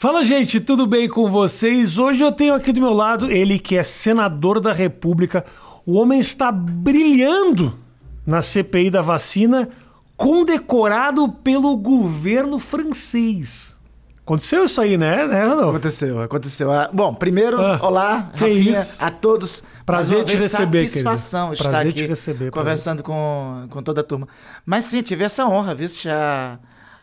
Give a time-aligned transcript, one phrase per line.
[0.00, 1.98] Fala, gente, tudo bem com vocês?
[1.98, 5.44] Hoje eu tenho aqui do meu lado ele que é senador da República.
[5.84, 7.78] O homem está brilhando
[8.26, 9.68] na CPI da vacina,
[10.16, 13.78] condecorado pelo governo francês.
[14.22, 15.68] Aconteceu isso aí, né, né Rodolfo?
[15.68, 16.72] Aconteceu, aconteceu.
[16.72, 19.04] Ah, Bom, primeiro, Ah, olá, Rafinha, isso.
[19.04, 19.62] a todos.
[19.84, 21.62] Prazer te receber, Satisfação querido.
[21.62, 24.26] estar Prazer aqui te receber, conversando com, com toda a turma.
[24.64, 25.88] Mas sim, tive essa honra, viu?
[26.08, 26.58] A,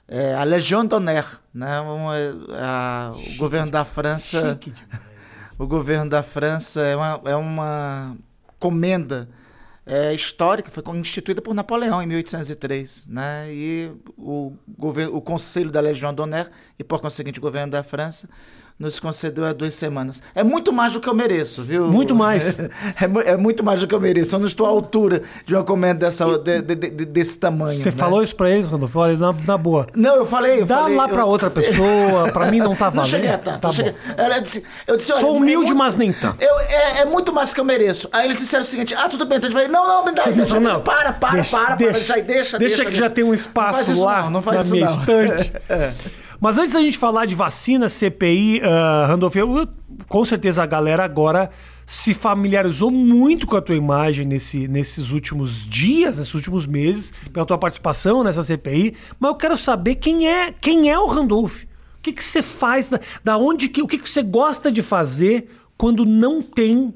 [0.08, 1.80] é, a Legion d'Honneur, né?
[1.82, 2.14] Uma-
[2.58, 4.58] a- o governo da França...
[5.60, 8.16] O governo da França é uma, é uma
[8.60, 9.28] comenda
[9.88, 13.48] é, histórica, foi instituída por Napoleão em 1803, né?
[13.52, 16.48] E o, governo, o Conselho da Legião d'Honneur
[16.78, 18.30] e, por conseguinte, o governo da França
[18.80, 20.22] nos concedeu há duas semanas.
[20.36, 21.88] É muito mais do que eu mereço, viu?
[21.88, 22.60] Muito mais.
[23.00, 24.36] É, mu- é muito mais do que eu mereço.
[24.36, 27.80] Eu não estou à altura de uma comenda dessa, de- de- de- desse tamanho.
[27.80, 27.96] Você né?
[27.98, 29.00] falou isso pra eles, Rodolfo?
[29.00, 29.88] Olha, na, na boa.
[29.96, 30.62] Não, eu falei.
[30.62, 32.98] Eu Dá falei, lá pra eu- outra pessoa, pra mim não tá valendo.
[33.02, 33.60] Não cheguei a tanto.
[33.60, 33.96] Tá cheguei-.
[34.16, 36.42] Ela disse, eu disse, olha, Sou é humilde, muito- mas nem tanto.
[36.44, 38.08] Eu, é, é muito mais que eu mereço.
[38.12, 39.68] Aí eles disseram o seguinte: ah, tudo bem, então gente vai.
[39.68, 40.82] Não, não, me dá, deixa, Não, não.
[40.82, 42.14] para, para, Deixa- para, deixa.
[42.14, 42.86] para, deixa deixa, Deixa deixa.
[42.92, 45.34] que já tem um espaço Não lá não, não faz na isso minha não.
[45.36, 45.52] estante.
[45.70, 45.94] É.
[46.40, 49.68] Mas antes da gente falar de vacina, CPI, uh, Randolph, eu-
[50.08, 51.50] com certeza a galera agora
[51.86, 57.46] se familiarizou muito com a tua imagem nesse- nesses últimos dias, nesses últimos meses, pela
[57.46, 58.94] tua participação nessa CPI.
[59.20, 61.64] Mas eu quero saber quem é, quem é o Randolph.
[61.64, 61.68] O
[62.04, 65.50] que, que você faz, da, da onde que, o que, que você gosta de fazer
[65.78, 66.94] quando não tem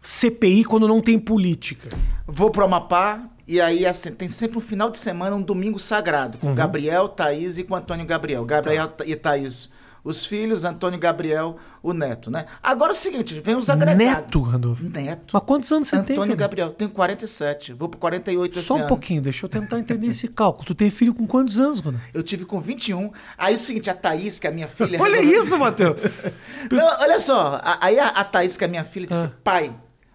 [0.00, 1.88] CPI, quando não tem política?
[2.26, 6.38] Vou pro Amapá e aí assim, tem sempre um final de semana, um domingo sagrado,
[6.42, 6.50] Uhum.
[6.50, 8.44] com Gabriel, Thaís e com Antônio Gabriel.
[8.44, 9.04] Gabriel Tá.
[9.06, 9.68] e Thaís,
[10.04, 12.46] os filhos, Antônio Gabriel, o neto, né?
[12.60, 14.04] Agora é o seguinte, vem os agregados.
[14.04, 14.80] Neto, Randolph.
[14.80, 15.30] Neto.
[15.32, 16.16] Mas quantos anos você tem?
[16.16, 16.36] Antônio?
[16.36, 18.88] Gabriel, tenho 47, vou pro 48 esse Só um ano.
[18.88, 20.64] pouquinho, deixa eu tentar entender esse cálculo.
[20.64, 22.02] Tu tem filho com quantos anos, Randolph?
[22.12, 23.12] Eu tive com 21.
[23.38, 24.98] Aí é o seguinte, a Thaís, que é a minha filha.
[25.02, 25.96] Olha resolveu- isso, Matheus.
[26.70, 29.32] Não, olha só, aí a, a Thaís, que é a minha filha, disse: Ah.
[29.44, 29.72] pai,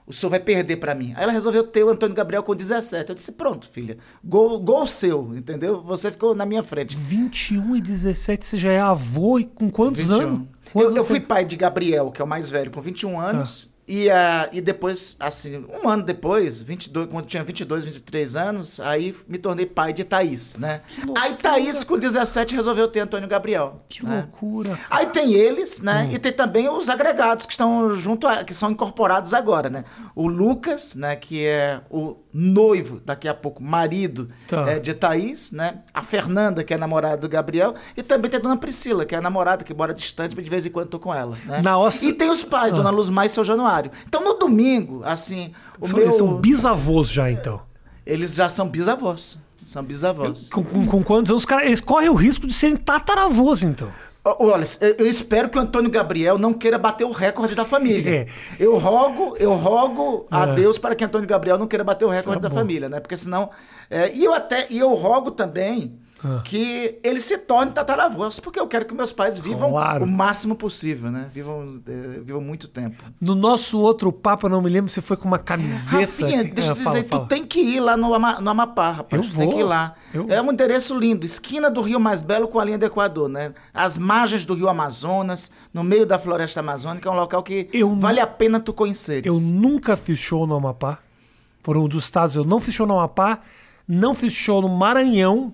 [0.08, 1.14] o senhor vai perder pra mim.
[1.16, 3.10] Aí ela resolveu ter o Antônio Gabriel com 17.
[3.10, 5.82] Eu disse: pronto, filha, gol, gol seu, entendeu?
[5.84, 6.96] Você ficou na minha frente.
[6.96, 10.14] 21 e 17, você já é avô e com quantos 21.
[10.16, 10.40] anos?
[10.40, 13.20] Eu, Quantos eu anos fui pai de Gabriel, que é o mais velho, com 21
[13.20, 13.77] Ah.
[13.88, 19.16] E, ah, e depois, assim, um ano depois, 22, quando tinha 22, 23 anos, aí
[19.28, 20.82] me tornei pai de Thaís, né?
[21.18, 23.82] Aí Thaís, com 17, resolveu ter Antônio Gabriel.
[23.88, 24.22] Que né?
[24.22, 24.78] loucura.
[24.90, 26.06] Aí tem eles, né?
[26.10, 26.16] Hum.
[26.16, 29.86] E tem também os agregados que estão junto, a- que são incorporados agora, né?
[30.14, 31.16] O Lucas, né?
[31.16, 34.70] Que é o noivo, daqui a pouco, marido Tá.
[34.70, 35.80] é, de Thaís, né?
[35.94, 37.74] A Fernanda, que é namorada do Gabriel.
[37.96, 40.52] E também tem a dona Priscila, que é a namorada que mora distante, mas de
[40.52, 41.62] vez em quando tô com ela, né?
[41.64, 42.06] Nossa.
[42.06, 43.90] E tem os pais, Dona Luzmar e seu Januário.
[44.08, 46.00] Então no domingo, assim, o meu...
[46.04, 47.60] Eles são bisavôs já, então.
[48.06, 49.40] Eles já são bisavós.
[49.64, 50.48] São bisavós.
[50.50, 51.42] Com, com- com quantos anos?
[51.42, 53.90] Os caras, eles correm o risco de serem tataravôs, então.
[54.40, 54.66] Olha,
[54.98, 57.98] eu espero que o Antônio Gabriel não queira bater o recorde da família.
[58.28, 58.28] É.
[58.60, 60.54] Eu rogo, eu rogo a É.
[60.56, 63.00] Deus para que Antônio Gabriel não queira bater o recorde Tá da família, né?
[63.00, 63.50] Porque senão.
[63.90, 66.42] é, e eu até e eu rogo também Ah.
[66.44, 70.04] que ele se torne tataravós, porque eu quero que meus pais vivam Claro.
[70.04, 71.30] o máximo possível, né?
[71.32, 73.04] Vivam, é, vivam muito tempo.
[73.22, 76.02] No nosso outro papo, eu não me lembro se foi com uma camiseta.
[76.02, 77.24] Rafinha, deixa eu Ah, te fala, dizer, fala.
[77.24, 79.22] tu tem que ir lá no, Ama- no Amapá, rapaz.
[79.24, 79.54] Eu tu tem vou.
[79.56, 79.94] que ir lá.
[80.14, 83.30] Eu- É um endereço lindo, esquina do Rio Mais Belo com a linha do Equador,
[83.30, 83.54] né?
[83.74, 87.96] As margens do Rio Amazonas, no meio da floresta amazônica, é um local que Eu
[87.96, 89.26] vale a pena tu conheceres.
[89.26, 90.98] Eu nunca fiz show no Amapá.
[91.62, 92.36] Foram um dos estados.
[92.36, 93.42] Eu não fiz show no Amapá,
[93.88, 95.54] não fiz show no Maranhão.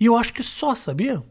[0.00, 1.22] E eu acho que só, sabia?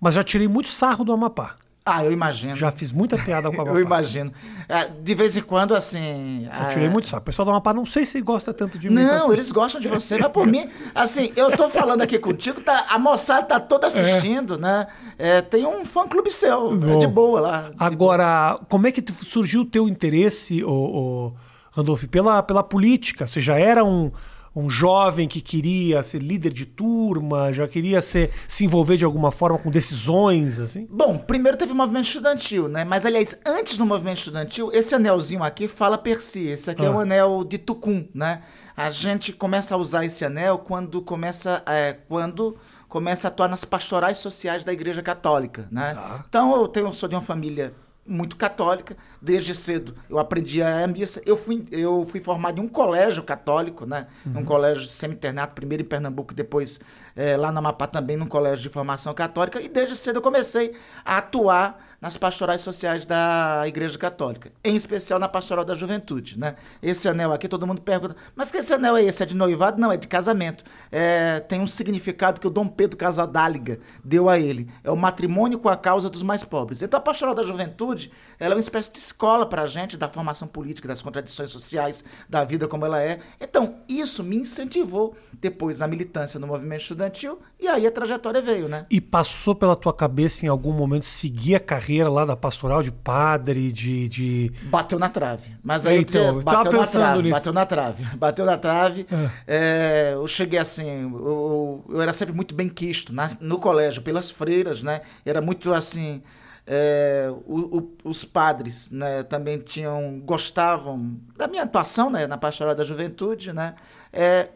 [0.00, 1.56] Mas já tirei muito sarro do Amapá.
[1.84, 2.54] Ah, eu imagino.
[2.54, 3.78] Já fiz muita piada com o Amapá.
[3.78, 4.30] eu imagino.
[4.68, 6.44] Ah, De vez em quando, assim.
[6.44, 7.22] Eu ah, tirei muito sarro.
[7.22, 8.94] O pessoal do Amapá não sei se gosta tanto de mim.
[8.96, 12.60] Não, quanto- eles gostam de você, mas por mim, assim, eu tô falando aqui contigo,
[12.60, 14.86] tá, a moçada tá toda assistindo, né?
[15.18, 16.98] É, tem um fã clube seu, é Bom.
[16.98, 17.70] de boa lá.
[17.78, 21.32] Agora, como é que surgiu o teu interesse, ô, ô,
[21.72, 23.26] Randolph, pela, pela política?
[23.26, 24.10] Você já era um,
[24.54, 29.30] um jovem que queria ser líder de turma, já queria ser, se envolver de alguma
[29.30, 30.88] forma com decisões, assim?
[30.90, 32.84] Bom, primeiro teve o movimento estudantil, né?
[32.84, 36.46] Mas, aliás, antes do movimento estudantil, esse anelzinho aqui fala per si.
[36.48, 36.90] Esse aqui é Ah.
[36.92, 38.42] o anel de Tucum, né?
[38.76, 42.56] A gente começa a usar esse anel quando começa, é, quando
[42.88, 45.94] começa a atuar nas pastorais sociais da Igreja Católica, né?
[45.94, 46.24] Tá.
[46.28, 47.72] Então, eu, tenho, eu sou de uma família
[48.10, 51.22] muito católica, desde cedo eu aprendi a missa.
[51.24, 54.08] Eu fui, eu fui formado em um colégio católico, né?
[54.26, 54.40] Uhum.
[54.40, 56.80] Um colégio semi-internato, primeiro em Pernambuco, depois
[57.14, 59.60] é, lá na Amapá também num colégio de formação católica.
[59.60, 60.74] E desde cedo eu comecei
[61.04, 66.56] a atuar nas pastorais sociais da Igreja Católica, em especial na pastoral da juventude, né?
[66.82, 69.22] Esse anel aqui, todo mundo pergunta, mas que esse anel é esse?
[69.22, 69.80] É de noivado?
[69.80, 70.64] Não, é de casamento.
[70.90, 74.70] É, tem um significado que o Dom Pedro Casadáliga deu a ele.
[74.82, 76.80] É o matrimônio com a causa dos mais pobres.
[76.80, 80.08] Então a pastoral da juventude, ela é uma espécie de escola para a gente da
[80.08, 83.20] formação política, das contradições sociais, da vida como ela é.
[83.40, 88.68] Então, isso me incentivou depois na militância no movimento estudantil e aí a trajetória veio,
[88.68, 88.86] né?
[88.90, 92.90] E passou pela tua cabeça em algum momento seguir a carreira lá da pastoral de
[92.90, 94.08] padre, de.
[94.08, 94.52] de...
[94.64, 95.56] Bateu na trave.
[95.62, 97.34] Mas aí então, eu bateu na trave, nisso.
[97.34, 98.04] bateu na trave.
[98.16, 99.06] Bateu na trave.
[99.10, 99.30] É.
[99.46, 104.30] É, eu cheguei assim, eu, eu, era sempre muito bem quisto na, no colégio, pelas
[104.30, 105.00] freiras, né?
[105.24, 106.22] Era muito assim.
[106.66, 112.74] É, o, o, os padres né, também tinham gostavam da minha atuação né, na pastoral
[112.74, 113.74] da juventude, né?
[114.12, 114.48] É,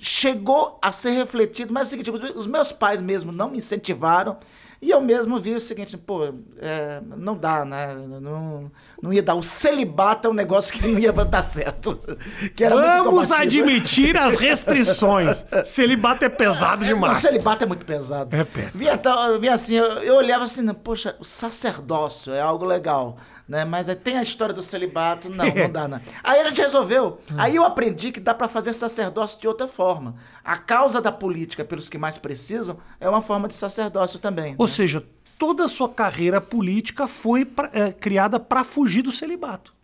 [0.00, 4.38] chegou a ser refletido, mas é o seguinte, os meus pais mesmo não me incentivaram,
[4.82, 7.94] e eu mesmo vi o seguinte, pô, é, não dá, né?
[7.94, 8.72] Não,
[9.02, 9.34] não ia dar.
[9.34, 12.00] O celibato é um negócio que não ia dar certo.
[13.04, 15.44] Vamos admitir as restrições.
[15.66, 17.18] celibato é pesado demais.
[17.18, 18.34] O celibato é muito pesado.
[18.34, 18.78] É pesado.
[18.78, 18.98] Via,
[19.38, 23.18] via assim, eu, eu olhava assim, poxa, o sacerdócio é algo legal
[23.50, 23.64] né?
[23.64, 26.00] Mas tem a história do celibato, não, não dá, não.
[26.22, 27.18] Aí a gente resolveu.
[27.36, 30.14] Aí eu aprendi que dá para fazer sacerdócio de outra forma.
[30.44, 34.54] A causa da política pelos que mais precisam é uma forma de sacerdócio também.
[34.56, 34.72] Ou né?
[34.72, 35.04] seja,
[35.36, 39.74] toda a sua carreira política foi pra, é, criada para fugir do celibato.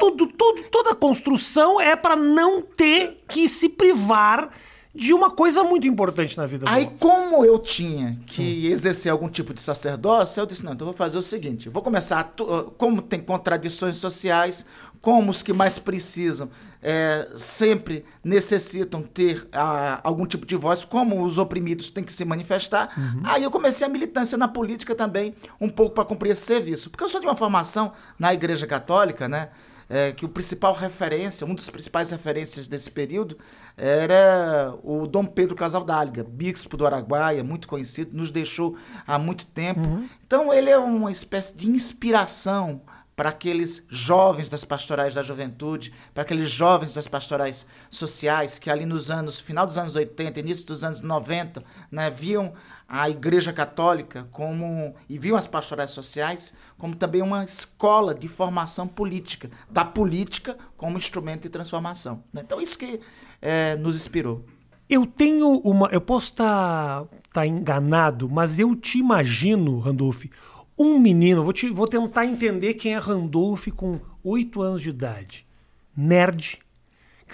[0.00, 4.50] Tudo, tudo, toda a construção é para não ter que se privar
[4.94, 8.72] de uma coisa muito importante na vida Aí, como eu tinha que hum.
[8.72, 12.32] exercer algum tipo de sacerdócio, eu disse: não, então vou fazer o seguinte: vou começar.
[12.78, 14.64] Como tem contradições sociais,
[15.00, 16.48] como os que mais precisam
[16.80, 22.24] é, sempre necessitam ter a, algum tipo de voz, como os oprimidos têm que se
[22.24, 22.92] manifestar.
[22.96, 23.22] Uhum.
[23.24, 26.88] Aí eu comecei a militância na política também, um pouco para cumprir esse serviço.
[26.88, 29.48] Porque eu sou de uma formação na Igreja Católica, né?
[29.88, 33.36] É, que o principal referência, um dos principais referências desse período,
[33.76, 38.76] era o Dom Pedro Casaldáliga, bispo do Araguaia, muito conhecido, nos deixou
[39.06, 39.80] há muito tempo.
[39.80, 40.08] Uhum.
[40.26, 42.80] Então ele é uma espécie de inspiração
[43.16, 48.84] para aqueles jovens das pastorais da juventude, para aqueles jovens das pastorais sociais que ali
[48.84, 52.52] nos anos, final dos anos 80, início dos anos 90, né, viam
[52.88, 58.86] a Igreja Católica como e viam as pastorais sociais como também uma escola de formação
[58.86, 62.22] política, da política como instrumento de transformação.
[62.32, 62.42] Né?
[62.44, 63.00] Então isso que
[63.40, 64.44] é, nos inspirou.
[64.88, 65.88] Eu tenho uma.
[65.88, 70.26] Eu posso estar tá, tá enganado, mas eu te imagino, Randolph,
[70.78, 71.42] um menino.
[71.42, 75.46] Vou, te, vou tentar entender quem é Randolph com oito anos de idade.
[75.96, 76.58] Nerd,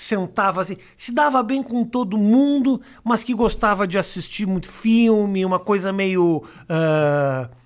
[0.00, 4.66] que sentava assim, se dava bem com todo mundo, mas que gostava de assistir muito
[4.66, 6.42] filme, uma coisa meio.
[6.62, 7.59] Uh,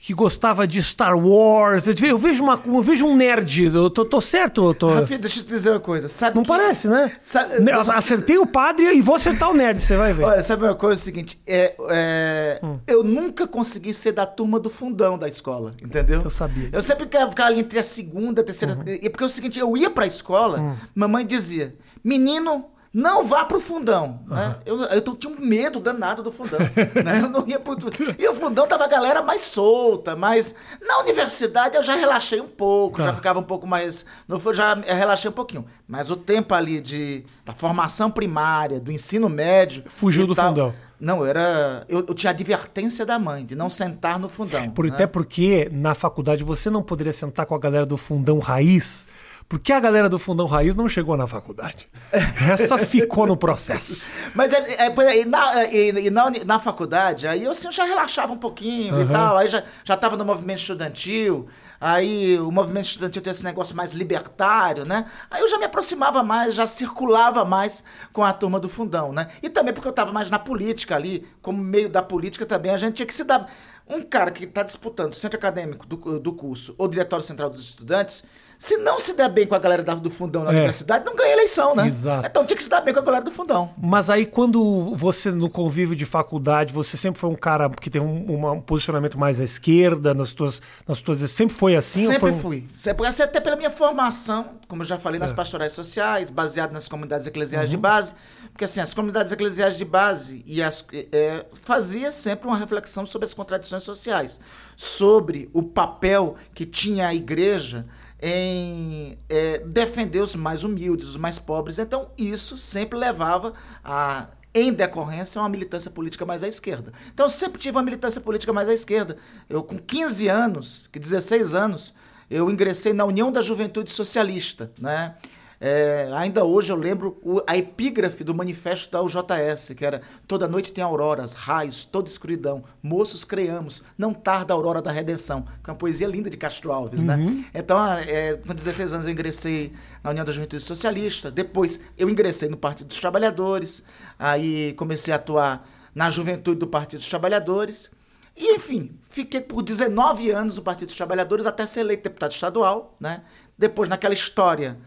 [0.00, 1.88] que gostava de Star Wars.
[1.88, 3.64] Eu vejo, uma, eu vejo um nerd.
[3.64, 4.68] Eu tô, tô certo?
[4.68, 4.94] Eu tô...
[4.94, 6.08] Rafi, deixa eu te dizer uma coisa.
[6.08, 6.48] Sabe Não que...
[6.48, 7.16] parece, né?
[7.22, 7.68] Sabe...
[7.94, 10.22] Acertei o padre e vou acertar o nerd, você vai ver.
[10.22, 11.00] Olha, sabe uma coisa?
[11.00, 12.60] É o seguinte: é, é...
[12.62, 12.78] Hum.
[12.86, 16.22] eu nunca consegui ser da turma do fundão da escola, entendeu?
[16.22, 16.70] Eu sabia.
[16.72, 18.74] Eu sempre ficava ali entre a segunda, a terceira.
[18.74, 18.82] Uhum.
[18.86, 20.76] E porque é o seguinte: eu ia pra escola, hum.
[20.94, 21.74] mamãe dizia,
[22.04, 22.66] menino
[22.98, 24.18] não vá pro fundão.
[24.28, 24.34] Uhum.
[24.34, 24.56] Né?
[24.66, 26.58] Eu, eu tinha um medo danado do fundão.
[27.04, 27.20] né?
[27.22, 27.76] Eu não ia pro...
[28.18, 30.52] E o fundão tava a galera mais solta, mas
[30.84, 33.04] na universidade eu já relaxei um pouco, tá.
[33.04, 34.04] já ficava um pouco mais.
[34.26, 35.64] No, já relaxei um pouquinho.
[35.86, 39.84] Mas o tempo ali de, da formação primária, do ensino médio.
[39.86, 40.74] Fugiu do tal, fundão.
[41.00, 41.84] Não, era.
[41.88, 44.68] Eu, eu, tinha advertência da mãe de não sentar no fundão.
[44.70, 44.92] Por, né?
[44.92, 49.06] Até porque na faculdade você não poderia sentar com a galera do fundão raiz
[49.48, 51.88] porque a galera do Fundão Raiz não chegou na faculdade.
[52.12, 54.10] Essa ficou no processo.
[54.34, 58.96] Mas é, é, na, e, na, na, faculdade, aí eu assim, já relaxava um pouquinho
[58.96, 59.02] uhum.
[59.04, 59.38] e tal.
[59.38, 61.48] Aí já, já tava no movimento estudantil.
[61.80, 65.06] Aí o movimento estudantil tem esse negócio mais libertário, né?
[65.30, 69.28] Aí eu já me aproximava mais, já circulava mais com a turma do fundão, né?
[69.42, 72.76] E também porque eu estava mais na política ali, como meio da política também, a
[72.76, 73.50] gente tinha que se dar.
[73.88, 77.62] Um cara que está disputando o centro acadêmico do, do curso ou diretório central dos
[77.62, 78.22] estudantes,
[78.58, 80.56] Se não se der bem com a galera do fundão na É.
[80.56, 81.86] universidade, não ganha eleição, né?
[81.86, 82.26] Exato.
[82.26, 83.70] Então tinha que se dar bem com a galera do fundão.
[83.80, 88.02] Mas aí, quando você, no convívio de faculdade, você sempre foi um cara que tem
[88.02, 91.18] um, uma- um posicionamento mais à esquerda nas tuas, nas tuas.
[91.30, 92.06] Sempre foi assim?
[92.06, 92.68] Sempre foi um- fui.
[92.74, 95.22] Sempre, assim, até pela minha formação, como eu já falei, É.
[95.22, 97.82] nas pastorais sociais, baseado nas comunidades eclesiais de Uhum.
[97.82, 98.12] base.
[98.50, 103.24] Porque assim, as comunidades eclesiais de base e as, é, fazia sempre uma reflexão sobre
[103.26, 104.40] as contradições sociais,
[104.76, 107.84] sobre o papel que tinha a igreja
[108.20, 111.78] em é, defender os mais humildes, os mais pobres.
[111.78, 116.92] Então, isso sempre levava a, em decorrência, uma militância política mais à esquerda.
[117.12, 119.16] Então, eu sempre tive uma militância política mais à esquerda.
[119.48, 121.94] Eu, com 15 anos, que 16 anos,
[122.30, 125.14] eu ingressei na União da Juventude Socialista, né?
[125.60, 130.46] É, ainda hoje eu lembro o- a epígrafe do manifesto da UJS, que era Toda
[130.46, 135.68] noite tem auroras, raios, toda escuridão, moços creamos, não tarda a aurora da redenção, que
[135.68, 137.16] é uma poesia linda de Castro Alves, né?
[137.52, 139.72] Então, ah, é, com 16 anos eu ingressei
[140.04, 143.82] na União da Juventude Socialista, depois eu ingressei no Partido dos Trabalhadores,
[144.18, 147.90] aí comecei a atuar na juventude do Partido dos Trabalhadores,
[148.36, 152.94] e, enfim, fiquei por 19 anos no Partido dos Trabalhadores até ser eleito deputado estadual,
[153.00, 153.22] né?
[153.58, 154.78] Depois, naquela história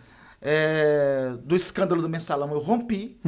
[0.41, 3.19] é, do escândalo do mensalão, eu rompi.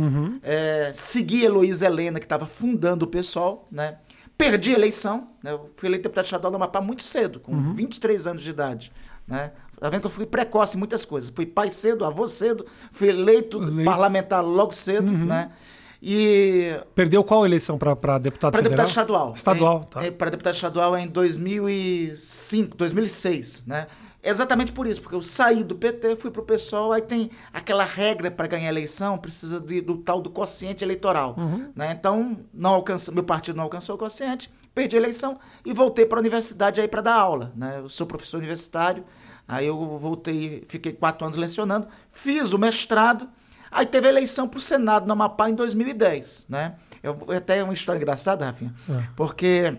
[0.41, 3.98] É, segui Heloísa Helena, que estava fundando o PSOL, né?
[4.36, 5.51] Perdi a eleição, né?
[5.51, 8.91] Eu fui eleito deputado estadual no Amapá muito cedo, com 23 anos de idade,
[9.27, 9.51] né?
[9.79, 11.29] Tá vendo que eu fui precoce em muitas coisas.
[11.29, 13.84] Fui pai cedo, avô cedo, fui eleito Eleito.
[13.84, 15.51] parlamentar logo cedo, né?
[16.01, 19.34] E Perdeu qual eleição para deputado para deputado estadual.
[19.34, 20.01] Estadual, tá.
[20.12, 23.88] Para deputado estadual é em 2005, 2006, né?
[24.24, 28.32] Exatamente por isso, porque eu saí do PT, fui pro PSOL, aí tem aquela regra
[28.32, 31.72] para ganhar eleição, precisa de- do tal do quociente eleitoral, Uhum.
[31.75, 31.92] né?
[31.92, 36.20] Então, não alcança, meu partido não alcançou o quociente, perdi a eleição e voltei para
[36.20, 37.80] a universidade aí para dar aula, né?
[37.80, 39.03] Eu sou professor universitário,
[39.46, 43.27] aí eu voltei, fiquei quatro anos lecionando, fiz o mestrado,
[43.70, 46.75] aí teve a eleição para o Senado no Amapá em 2010, né?
[47.03, 49.03] Eu, até uma história engraçada, Rafinha, É.
[49.18, 49.77] porque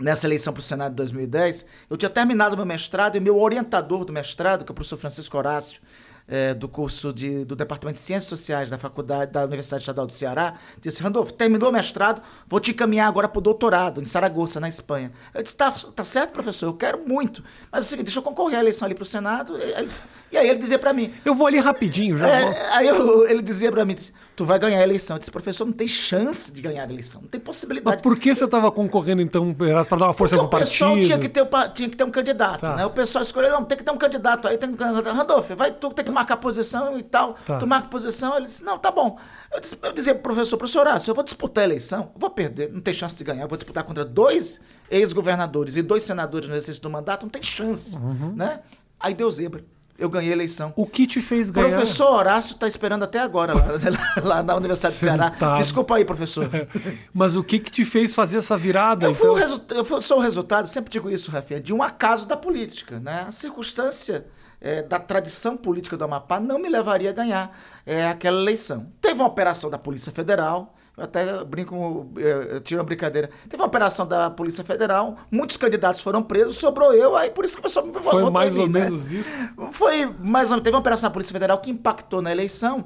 [0.00, 4.04] nessa eleição para o Senado de 2010, eu tinha terminado meu mestrado e meu orientador
[4.04, 5.80] do mestrado, que é o professor Francisco Horácio,
[6.28, 10.12] eh, do curso de, do Departamento de Ciências Sociais da Faculdade da Universidade Estadual do
[10.12, 14.58] Ceará, disse, Randolfo, terminou o mestrado, vou te encaminhar agora para o doutorado, em Saragoça,
[14.60, 15.12] na Espanha.
[15.34, 17.42] Eu disse, tá, tá certo, professor, eu quero muito.
[17.70, 19.56] Mas é o seguinte, deixa eu concorrer à eleição ali para o Senado.
[19.58, 22.86] E, disse- e aí ele dizia para mim, Eu vou ali rapidinho, já é, aí
[22.88, 25.16] eu- ele dizia pra mim, disse, tu vai ganhar a eleição.
[25.16, 28.02] Eu disse, professor, não tem chance de ganhar a eleição, não tem Mas possibilidade.
[28.02, 31.06] por que você estava concorrendo, então, para dar uma força Porque pro o pessoal partido?
[31.06, 32.76] tinha que, ter, o tinha que ter um candidato, Tá.
[32.76, 32.86] né?
[32.86, 35.14] O pessoal escolheu, não, tem que ter um candidato aí, tem um candidato.
[35.14, 37.34] Randolfo, vai, tu tem que marcar posição e tal.
[37.46, 37.58] Tá.
[37.58, 39.18] Tu marca posição, ele disse, não, tá bom.
[39.52, 42.72] Eu, disse, eu dizia pro professor, professor Horácio, eu vou disputar a eleição, vou perder,
[42.72, 44.60] não tem chance de ganhar, eu vou disputar contra dois
[44.90, 48.32] ex-governadores e dois senadores no exercício do mandato, não tem chance, Uhum.
[48.36, 48.60] né?
[48.98, 49.64] Aí deu zebra,
[49.98, 50.72] eu ganhei a eleição.
[50.76, 51.70] O que te fez O ganhar?
[51.76, 55.30] professor Horácio está esperando até agora lá, lá na Universidade do Ceará.
[55.32, 55.58] Sentado.
[55.58, 56.48] Desculpa aí, professor.
[57.12, 59.06] Mas o que que te fez fazer essa virada?
[59.06, 59.38] Eu, então?
[59.76, 62.98] eu sou o resultado, sempre digo isso, Rafinha, de um acaso da política.
[63.00, 63.26] Né?
[63.28, 64.24] A circunstância
[64.62, 68.86] eh, da tradição política do Amapá não me levaria a ganhar eh, aquela eleição.
[69.00, 73.28] Teve uma operação da Polícia Federal, eu até brinco, eh, eu tiro uma brincadeira.
[73.48, 77.54] Teve uma operação da Polícia Federal, muitos candidatos foram presos, sobrou eu, aí por isso
[77.54, 78.84] que o pessoal me votou Foi mais mim, ou né?
[78.84, 79.30] menos isso?
[79.72, 80.62] Foi mais ou menos.
[80.64, 82.84] Teve uma operação da Polícia Federal que impactou na eleição.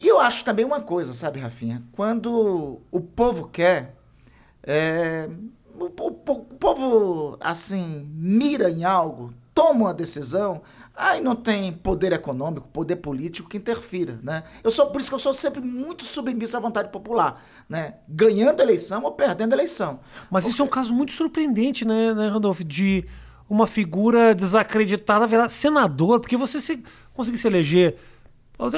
[0.00, 1.82] E eu acho também uma coisa, sabe, Rafinha?
[1.92, 3.94] Quando o povo quer.
[4.62, 5.28] é,
[5.78, 10.62] o, po- o povo, assim, mira em algo, toma uma decisão,
[10.96, 14.44] aí não tem poder econômico, poder político que interfira, né?
[14.62, 17.94] Eu sou, por isso que eu sou sempre muito submisso à vontade popular, né?
[18.08, 20.00] Ganhando eleição ou perdendo eleição.
[20.30, 22.60] Mas isso é um caso muito surpreendente, né, né Randolph?
[22.60, 23.04] De
[23.50, 26.82] uma figura desacreditada virar senador, porque você se,
[27.12, 27.96] conseguir se eleger,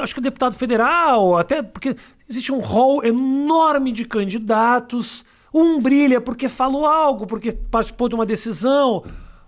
[0.02, 1.96] acho que deputado federal, até porque
[2.28, 5.24] existe um rol enorme de candidatos.
[5.52, 9.04] Um brilha porque falou algo, porque participou de uma decisão.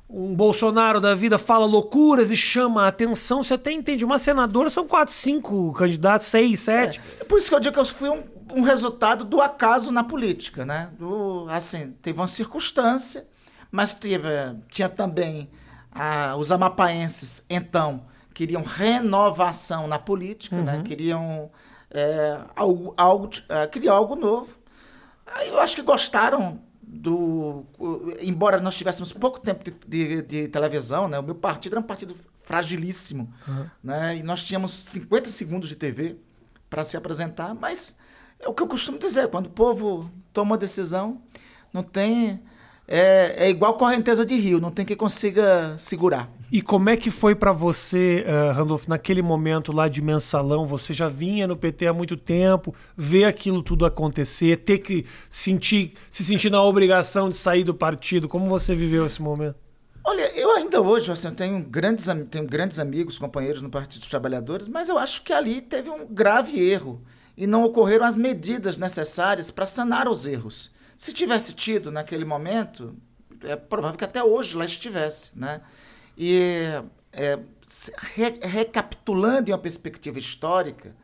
[0.08, 3.42] Um Bolsonaro da vida fala loucuras e chama a atenção.
[3.42, 4.04] Você até entende.
[4.04, 7.00] Uma senadora são quatro, cinco candidatos, seis, sete.
[7.20, 8.22] É por isso que eu digo que eu fui um,
[8.54, 10.90] um resultado do acaso na política, né?
[10.98, 13.28] Do, assim, teve uma circunstância,
[13.70, 14.28] mas teve,
[14.70, 15.50] tinha também
[15.92, 20.82] ah, os amapaenses, então, queriam renovação na política, né?
[20.84, 21.50] Queriam
[21.90, 23.30] é, algo, algo,
[23.70, 24.56] queriam algo novo.
[25.26, 26.60] Aí eu acho que gostaram
[26.90, 27.64] do.
[28.20, 31.18] Embora nós tivéssemos pouco tempo de, de- de televisão, né?
[31.18, 33.32] O meu partido era um partido fragilíssimo.
[33.84, 34.16] Né?
[34.18, 36.16] E nós tínhamos 50 segundos de TV
[36.70, 37.96] para se apresentar, mas
[38.40, 41.20] é o que eu costumo dizer, quando o povo toma uma decisão,
[41.72, 42.40] não tem.
[42.88, 46.30] É, é igual correnteza de rio, não tem quem consiga segurar.
[46.50, 50.66] E como é que foi para você, uh, Randolph, naquele momento lá de mensalão?
[50.66, 55.92] Você já vinha no PT há muito tempo, ver aquilo tudo acontecer, ter que sentir,
[56.10, 58.26] se sentir na obrigação de sair do partido.
[58.26, 59.56] Como você viveu esse momento?
[60.02, 64.66] Olha, eu ainda hoje assim, tenho, grandes, tenho grandes amigos, companheiros no Partido dos Trabalhadores,
[64.66, 67.02] mas eu acho que ali teve um grave erro
[67.36, 70.70] e não ocorreram as medidas necessárias para sanar os erros.
[70.98, 72.96] Se tivesse tido naquele momento,
[73.44, 75.60] é provável que até hoje lá estivesse, né?
[76.16, 76.64] E
[77.12, 77.38] é,
[78.16, 80.96] re, recapitulando em uma perspectiva histórica,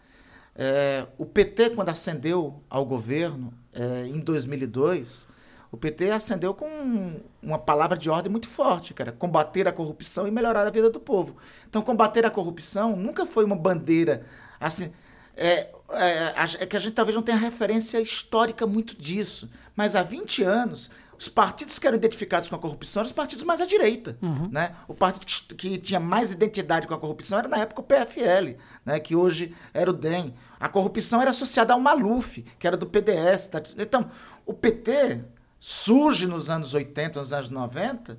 [0.56, 5.28] é, o PT, quando ascendeu ao governo é, em 2002,
[5.70, 10.30] o PT ascendeu com uma palavra de ordem muito forte, cara, combater a corrupção e
[10.32, 11.36] melhorar a vida do povo.
[11.68, 14.26] Então, combater a corrupção nunca foi uma bandeira
[14.58, 14.92] assim.
[15.36, 20.02] É, é, é que a gente talvez não tenha referência histórica muito disso, mas há
[20.02, 23.66] 20 anos os partidos que eram identificados com a corrupção eram os partidos mais à
[23.66, 24.18] direita.
[24.20, 24.48] Uhum.
[24.50, 24.74] Né?
[24.88, 28.98] O partido que, tinha mais identidade com a corrupção era, na época, o PFL, né?
[28.98, 30.34] que hoje era o DEM.
[30.58, 33.48] A corrupção era associada ao Maluf, que era do PDS.
[33.48, 33.62] Tá?
[33.78, 34.10] Então,
[34.44, 35.24] o PT
[35.60, 38.18] surge nos anos 80, nos anos 90,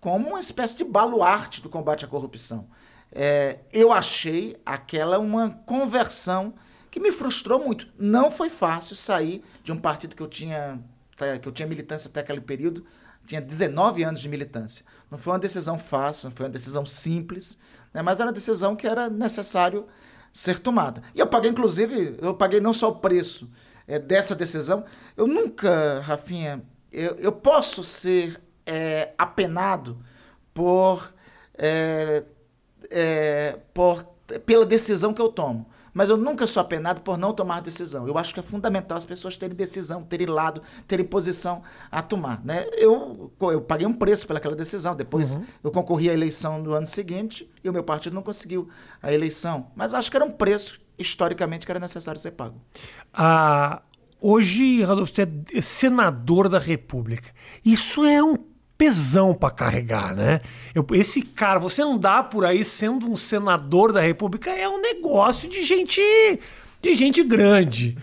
[0.00, 2.68] como uma espécie de baluarte do combate à corrupção.
[3.10, 6.54] É, eu achei aquela uma conversão
[6.94, 7.88] que me frustrou muito.
[7.98, 10.80] Não foi fácil sair de um partido que eu tinha
[11.40, 12.84] que eu tinha militância até aquele período,
[13.26, 14.84] tinha 19 anos de militância.
[15.10, 17.58] Não foi uma decisão fácil, não foi uma decisão simples,
[17.92, 18.00] né?
[18.00, 19.88] mas era uma decisão que era necessário
[20.32, 21.02] ser tomada.
[21.16, 23.50] E eu paguei, inclusive, eu paguei não só o preço
[23.88, 24.84] é, dessa decisão,
[25.16, 29.98] eu nunca, Rafinha, eu, eu posso ser é, apenado
[30.52, 31.12] por,
[31.58, 32.22] é
[33.72, 34.04] por,
[34.46, 35.73] pela decisão que eu tomo.
[35.94, 38.06] Mas eu nunca sou apenado por não tomar decisão.
[38.06, 42.44] Eu acho que é fundamental as pessoas terem decisão, terem lado, terem posição a tomar.
[42.44, 42.66] Né?
[42.76, 44.96] Eu, eu paguei um preço pelaquela decisão.
[44.96, 45.44] Depois uhum.
[45.62, 48.68] eu concorri à eleição no ano seguinte e o meu partido não conseguiu
[49.00, 49.68] a eleição.
[49.76, 52.60] Mas acho que era um preço, historicamente, que era necessário ser pago.
[53.12, 53.80] Ah,
[54.20, 57.30] hoje, Radolfo, você é senador da República.
[57.64, 58.36] Isso é um
[58.76, 60.40] pesão para carregar, né?
[60.74, 65.48] Eu, esse cara, você andar por aí sendo um senador da República é um negócio
[65.48, 66.00] de gente
[66.82, 67.96] de gente grande.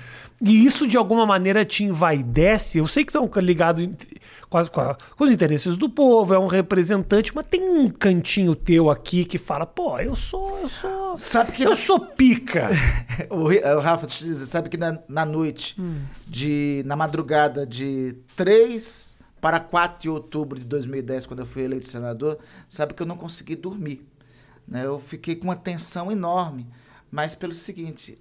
[0.43, 2.79] E isso de alguma maneira te envaidece.
[2.79, 3.87] Eu sei que estão ligados
[4.49, 4.81] quase com,
[5.15, 9.37] com, os interesses do povo, é um representante, mas tem um cantinho teu aqui que
[9.37, 11.15] fala, pô, eu sou, eu sou.
[11.15, 11.75] Sabe que eu na...
[11.75, 12.69] sou pica.
[13.29, 16.01] o, o Rafa, te dizer, sabe que na, na noite hum.
[16.27, 16.81] de.
[16.87, 19.10] na madrugada de 3
[19.41, 22.37] para 4 de outubro de 2010, quando eu fui eleito senador,
[22.69, 24.05] sabe que eu não consegui dormir.
[24.67, 24.85] Né?
[24.85, 26.67] Eu fiquei com uma tensão enorme,
[27.09, 28.19] mas pelo seguinte,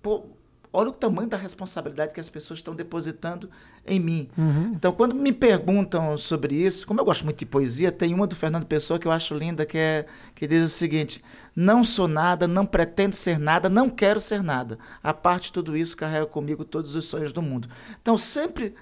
[0.00, 0.26] pô,
[0.72, 3.50] olha o tamanho da responsabilidade que as pessoas estão depositando
[3.84, 4.28] em mim.
[4.38, 4.72] Uhum.
[4.74, 8.36] Então, quando me perguntam sobre isso, como eu gosto muito de poesia, tem uma do
[8.36, 11.22] Fernando Pessoa que eu acho linda, que, é, que diz o seguinte:
[11.56, 14.78] Não sou nada, não pretendo ser nada, não quero ser nada.
[15.02, 17.68] A parte de tudo isso, carrego comigo todos os sonhos do mundo.
[18.00, 18.74] Então, sempre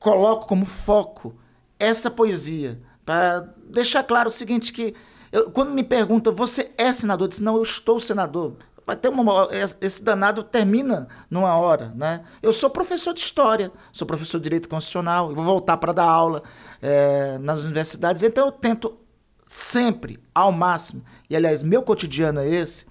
[0.00, 1.36] coloco como foco
[1.78, 4.94] essa poesia, para deixar claro o seguinte, que
[5.30, 7.26] eu, quando me perguntam, você é senador?
[7.26, 8.56] Eu disse, não, eu estou senador.
[8.84, 9.48] Vai ter uma,
[9.80, 12.24] esse danado termina numa hora, né?
[12.42, 16.42] Eu sou professor de história, sou professor de direito constitucional, vou voltar para dar aula
[16.82, 18.98] é, nas universidades, então eu tento
[19.46, 22.84] sempre, ao máximo, e aliás, meu cotidiano é esse,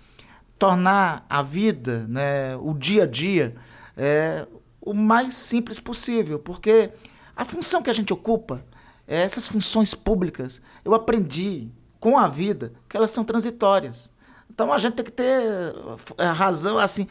[0.58, 3.56] tornar a vida, né, o dia a dia,
[3.98, 4.46] é,
[4.90, 6.90] o mais simples possível, porque
[7.36, 8.66] a função que a gente ocupa,
[9.06, 14.12] essas funções públicas, eu aprendi com a vida que elas são transitórias.
[14.50, 15.42] Então a gente tem que ter
[16.18, 17.08] eh, razão, assim,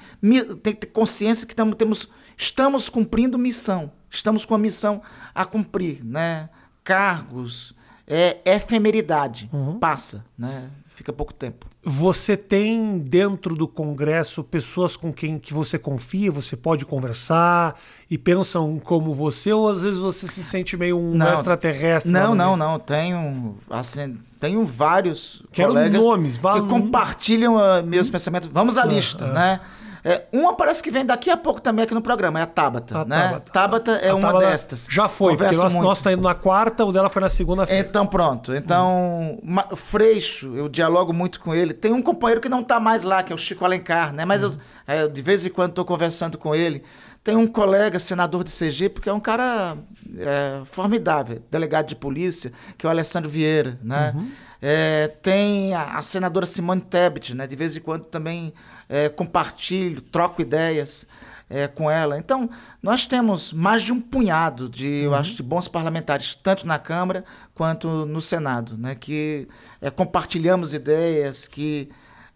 [0.62, 5.00] tem que ter consciência que temos, estamos cumprindo missão, estamos com a missão
[5.34, 6.50] a cumprir, né?
[6.82, 7.74] Cargos,
[8.06, 9.78] é efemeridade, uhum.
[9.78, 10.68] passa, né?
[10.98, 11.64] Fica pouco tempo.
[11.80, 17.78] Você tem dentro do Congresso pessoas com quem que você confia, você pode conversar
[18.11, 22.11] e pensam como você, ou às vezes você se sente meio um não, extraterrestre?
[22.11, 22.80] Não, não, não.
[22.80, 28.50] Tenho, assim, tenho vários Quero colegas nomes, que compartilham uh, meus pensamentos.
[28.52, 29.32] Vamos à ah, lista, ah.
[29.32, 29.61] né?
[30.04, 33.00] É, uma parece que vem daqui a pouco também aqui no programa, é a Tabata.
[33.00, 33.28] A né?
[33.28, 34.87] Tabata, Tabata é a uma Tabata destas.
[34.90, 37.87] Já foi, Conversa porque nós, nós tá indo na quarta, o dela foi na segunda-feira.
[37.87, 38.54] Então pronto.
[38.54, 39.76] Então, hum.
[39.76, 41.72] Freixo, eu dialogo muito com ele.
[41.72, 44.24] Tem um companheiro que não está mais lá, que é o Chico Alencar, né?
[44.24, 44.56] Mas hum.
[44.87, 46.82] eu, é, de vez em quando estou conversando com ele.
[47.22, 49.76] Tem um colega, senador de CG, porque é um cara
[50.16, 54.12] é, formidável, delegado de polícia, que é o Alessandro Vieira, né?
[54.14, 54.30] Uhum.
[54.61, 57.46] É, tem a, a, senadora Simone Tebet, né?
[57.46, 58.52] De vez em quando também
[58.88, 61.07] é, compartilho, troco ideias.
[61.51, 62.18] é, com ela.
[62.18, 62.51] Então,
[62.83, 67.24] nós temos mais de um punhado de, eu acho, de bons parlamentares, tanto na Câmara
[67.55, 69.48] quanto no Senado, né, que
[69.81, 71.88] é, compartilhamos ideias, que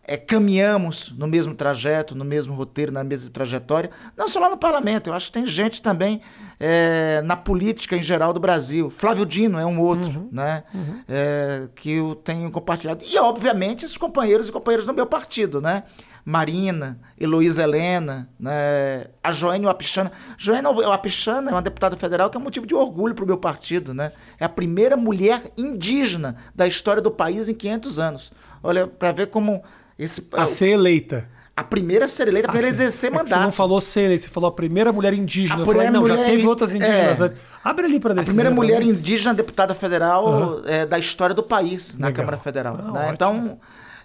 [0.05, 4.57] é, caminhamos no mesmo trajeto, no mesmo roteiro, na mesma trajetória, não só lá no
[4.57, 6.21] parlamento, eu acho que tem gente também
[6.59, 8.91] é, na política em geral do Brasil.
[8.91, 10.65] Flávio Dino é um outro, uhum, né?
[10.75, 11.01] Uhum.
[11.09, 13.05] É, que eu tenho compartilhado.
[13.05, 15.85] E, obviamente, os companheiros e companheiras do meu partido, né?
[16.25, 19.07] Marina, Heloísa Helena, né?
[19.23, 20.13] a Joênia Wapichana.
[20.39, 23.37] Joênia Wapichana é uma deputada federal que é um motivo de orgulho para o meu
[23.37, 23.93] partido.
[23.93, 24.13] Né?
[24.39, 28.33] É a primeira mulher indígena da história do país em 500 anos.
[28.63, 29.63] Olha, para ver como
[29.99, 31.29] esse, a ser eleita.
[31.55, 33.39] A primeira a ser eleita, a primeira a exercer é mandato.
[33.39, 35.63] Você não falou ser eleita, você falou a primeira mulher indígena.
[35.63, 37.37] A primeira falei, não, já teve outras indígenas é, antes.
[37.63, 38.87] Abre ali para A primeira mulher né?
[38.87, 40.63] indígena deputada federal uhum.
[40.65, 42.25] é, da história do país na Legal.
[42.25, 42.79] Câmara Federal.
[42.79, 43.11] Ah, né?
[43.13, 43.61] Então,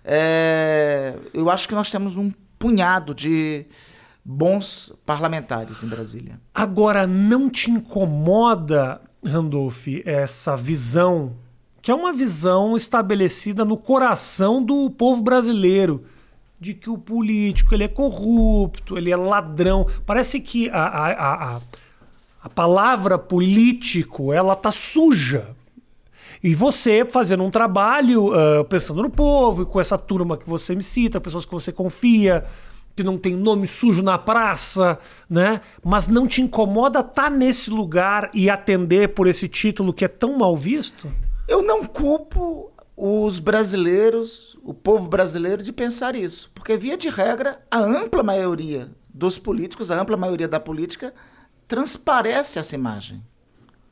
[0.09, 3.65] é, eu acho que nós temos um punhado de
[4.23, 6.39] bons parlamentares em Brasília.
[6.55, 11.35] Agora, não te incomoda, Randolph, essa visão
[11.81, 16.03] que é uma visão estabelecida no coração do povo brasileiro
[16.59, 19.85] de que o político ele é corrupto, ele é ladrão.
[20.05, 21.61] Parece que a, a, a,
[22.43, 25.55] a palavra político ela tá suja.
[26.43, 30.75] E você fazendo um trabalho uh, pensando no povo, e com essa turma que você
[30.75, 32.45] me cita, pessoas que você confia,
[32.95, 34.97] que não tem nome sujo na praça,
[35.29, 35.61] né?
[35.83, 40.07] Mas não te incomoda estar tá nesse lugar e atender por esse título que é
[40.07, 41.11] tão mal visto?
[41.47, 46.49] Eu não culpo os brasileiros, o povo brasileiro, de pensar isso.
[46.55, 51.13] Porque, via de regra, a ampla maioria dos políticos, a ampla maioria da política,
[51.67, 53.23] transparece essa imagem.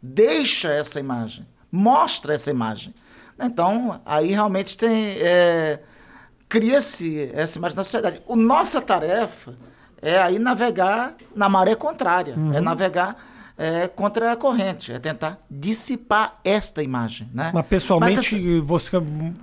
[0.02, 1.46] Deixa essa imagem.
[1.72, 2.94] Mostra essa imagem.
[3.40, 5.16] Então, aí realmente tem.
[5.20, 5.80] É,
[6.48, 8.22] Cria-se essa imagem na sociedade.
[8.28, 9.56] O nossa tarefa
[10.02, 12.36] é aí navegar na maré contrária.
[12.36, 12.54] Uhum.
[12.54, 13.18] É navegar
[13.58, 17.30] é, contra a corrente, é tentar dissipar esta imagem.
[17.34, 17.52] Né?
[17.54, 18.98] Mas pessoalmente Mas, assim, você.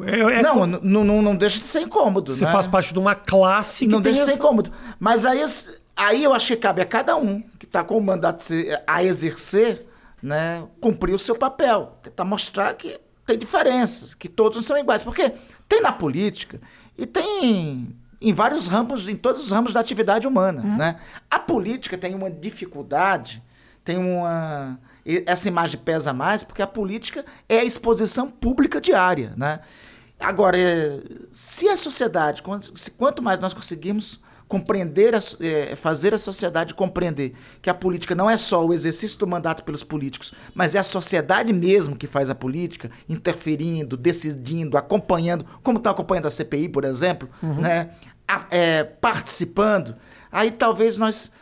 [0.04, 2.34] É, é não, não, não, não deixa de ser incômodo.
[2.34, 2.52] Você né?
[2.52, 3.92] faz parte de uma classe que.
[3.92, 4.70] Não deixa de ser incômodo.
[5.00, 5.44] Mas aí,
[5.96, 8.44] aí eu acho que cabe a cada um que está com o mandato
[8.86, 9.86] a exercer
[10.22, 11.98] né, cumprir o seu papel.
[12.02, 15.02] Tentar mostrar que tem diferenças, que todos não são iguais.
[15.02, 15.32] Porque
[15.68, 16.60] tem na política
[16.96, 20.62] e tem em vários ramos, em todos os ramos da atividade humana.
[20.62, 20.76] Uhum.
[20.76, 21.00] Né?
[21.30, 23.42] A política tem uma dificuldade
[23.84, 24.78] tem uma.
[25.26, 29.34] Essa imagem pesa mais porque a política é a exposição pública diária.
[29.36, 29.60] Né?
[30.18, 31.00] Agora, é,
[31.32, 32.42] se a sociedade,
[32.96, 34.20] quanto mais nós conseguirmos
[34.52, 39.26] compreender, é, fazer a sociedade compreender que a política não é só o exercício do
[39.26, 45.46] mandato pelos políticos, mas é a sociedade mesmo que faz a política, interferindo, decidindo, acompanhando,
[45.62, 47.62] como estão acompanhando a CPI, por exemplo, uhum.
[47.62, 47.92] né?
[48.50, 49.96] é, participando,
[50.30, 51.32] aí talvez nós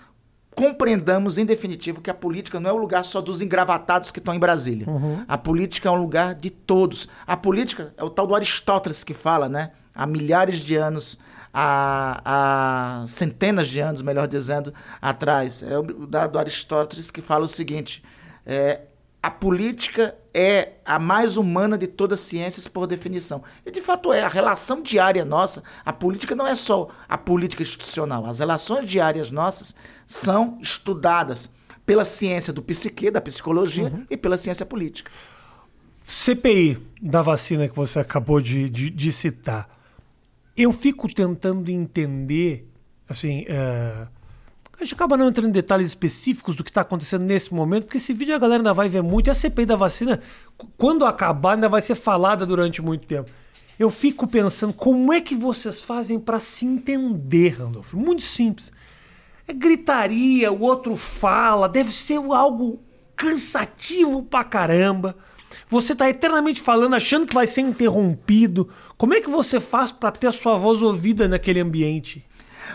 [0.55, 4.35] compreendamos, em definitivo, que a política não é o lugar só dos engravatados que estão
[4.35, 4.89] em Brasília.
[4.89, 5.25] Uhum.
[5.27, 7.09] A política é um lugar de todos.
[7.27, 9.73] A política é o tal do Aristóteles que fala, né?
[10.01, 11.19] Há milhares de anos,
[11.53, 15.63] há, há centenas de anos, melhor dizendo, atrás.
[15.63, 18.03] É o do Aristóteles que fala o seguinte:
[18.47, 18.81] é,
[19.23, 23.43] a política é a mais humana de todas as ciências por definição.
[23.67, 27.63] E de fato é, a relação diária nossa, a política não é só a política
[27.63, 29.75] institucional, as relações diárias nossas
[30.07, 31.51] são estudadas
[31.85, 34.07] pela ciência do psique, da psicologia uhum.
[34.09, 35.11] e pela ciência política.
[36.05, 39.69] CPI da vacina que você acabou de, de, de citar,
[40.57, 42.69] eu fico tentando entender,
[43.09, 44.21] assim, uh
[44.81, 47.99] a gente acaba não entrando em detalhes específicos do que está acontecendo nesse momento, porque
[47.99, 49.27] esse vídeo a galera ainda vai ver muito.
[49.27, 50.21] E a CPI da vacina,
[50.79, 53.31] quando acabar, ainda vai ser falada durante muito tempo.
[53.79, 57.93] Eu fico pensando como é que vocês fazem para se entender, Randolph.
[57.93, 58.73] Muito simples.
[59.47, 62.83] É gritaria, o outro fala, deve ser algo
[63.15, 65.15] cansativo pra caramba.
[65.69, 68.71] Você está eternamente falando, achando que vai ser interrompido.
[69.01, 72.23] Como é que você faz para ter a sua voz ouvida naquele ambiente?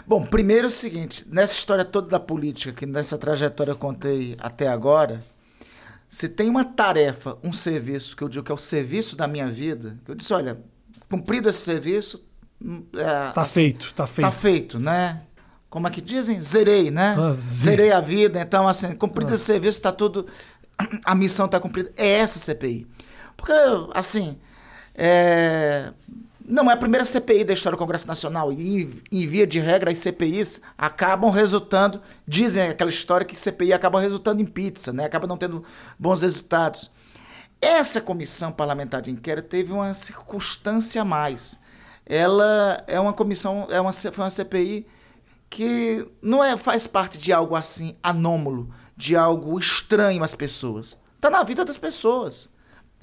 [0.07, 4.35] Bom, primeiro é o seguinte, nessa história toda da política, que nessa trajetória eu contei
[4.39, 5.23] até agora,
[6.09, 9.47] se tem uma tarefa, um serviço, que eu digo que é o serviço da minha
[9.47, 10.57] vida, eu disse, olha,
[11.07, 12.25] cumprido esse serviço...
[12.59, 14.25] Hum, é, tá assim, feito, tá feito.
[14.25, 15.21] Tá feito, né?
[15.69, 16.41] Como é que dizem?
[16.41, 17.15] Zerei, né?
[17.19, 19.35] Ah, Zerei a vida, então assim, cumprido ah.
[19.35, 20.25] esse serviço, tá tudo...
[21.05, 21.93] A missão tá cumprida.
[21.95, 22.87] É essa CPI.
[23.37, 23.53] Porque,
[23.93, 24.39] assim,
[24.95, 25.91] é,
[26.47, 28.53] não é a primeira CPI da história do Congresso Nacional.
[28.53, 32.01] E, em via de regra, as CPIs acabam resultando.
[32.27, 35.05] Dizem aquela história que CPI acaba resultando em pizza, né?
[35.05, 35.63] acaba não tendo
[35.99, 36.91] bons resultados.
[37.61, 41.59] Essa comissão parlamentar de inquérito teve uma circunstância a mais.
[42.05, 44.85] Ela é uma comissão, é uma, foi uma CPI
[45.49, 50.99] que não é faz parte de algo assim anômalo, de algo estranho às pessoas.
[51.15, 52.49] Está na vida das pessoas.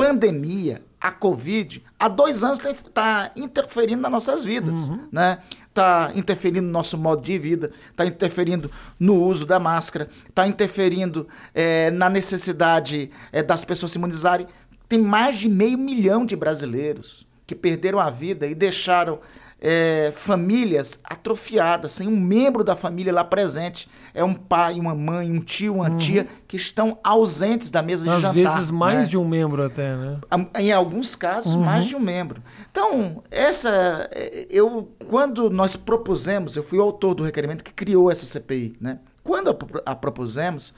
[0.02, 5.08] Pandemia, a Covid, há dois anos está interferindo nas nossas vidas, uhum.
[5.12, 5.38] né?
[5.68, 11.26] Está interferindo no nosso modo de vida, está interferindo no uso da máscara, está interferindo
[11.54, 14.46] é, na necessidade é, das pessoas se imunizarem.
[14.88, 19.20] Tem mais de meio milhão de brasileiros que perderam a vida e deixaram
[19.64, 23.88] é, famílias atrofiadas, sem um membro da família lá presente.
[24.12, 25.96] É um pai, uma mãe, um tio, uma uhum.
[25.96, 28.28] tia que estão ausentes da mesa Às de jantar.
[28.28, 29.04] Às vezes mais né?
[29.04, 30.18] de um membro até, né?
[30.58, 31.62] Em alguns casos, uhum.
[31.62, 32.42] mais de um membro.
[32.72, 34.08] Então, essa.
[34.10, 38.76] É, eu, quando nós propusemos, eu fui o autor do requerimento que criou essa CPI,
[38.80, 38.98] né?
[39.22, 39.50] Quando
[39.86, 40.74] a, a propusemos,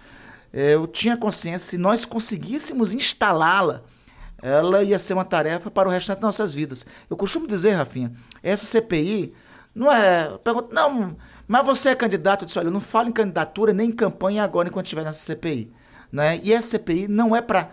[0.52, 3.82] eu tinha consciência, se nós conseguíssemos instalá-la
[4.44, 6.84] ela ia ser uma tarefa para o restante das nossas vidas.
[7.08, 9.32] Eu costumo dizer, Rafinha, essa CPI
[9.74, 10.36] não é.
[10.44, 11.16] Pergunta, não,
[11.48, 12.42] mas você é candidato?
[12.42, 15.20] Eu disse, olha, eu não falo em candidatura nem em campanha agora enquanto estiver nessa
[15.20, 15.72] CPI.
[16.12, 16.40] Né?
[16.42, 17.70] E essa CPI não é para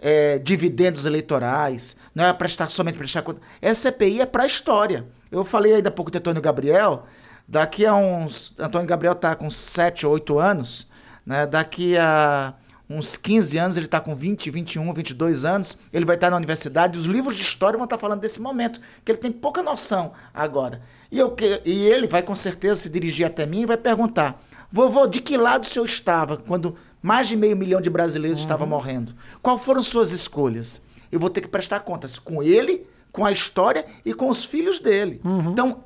[0.00, 3.40] é, dividendos eleitorais, não é para estar somente para prestar conta.
[3.60, 5.04] Essa CPI é para a história.
[5.28, 7.04] Eu falei ainda há pouco de Antônio Gabriel,
[7.48, 8.54] daqui a uns.
[8.60, 10.86] Antônio Gabriel está com 7 ou 8 anos,
[11.26, 11.46] né?
[11.46, 12.54] daqui a
[12.96, 16.98] uns 15 anos, ele está com 20, 21, 22 anos, ele vai estar na universidade,
[16.98, 20.82] os livros de história vão estar falando desse momento, que ele tem pouca noção agora.
[21.10, 25.06] E, eu, e ele vai com certeza se dirigir até mim e vai perguntar: vovô,
[25.06, 28.44] de que lado o senhor estava quando mais de meio milhão de brasileiros uhum.
[28.44, 29.14] estavam morrendo?
[29.42, 30.80] Quais foram suas escolhas?
[31.10, 34.80] Eu vou ter que prestar contas com ele, com a história e com os filhos
[34.80, 35.20] dele.
[35.22, 35.52] Uhum.
[35.52, 35.84] Então,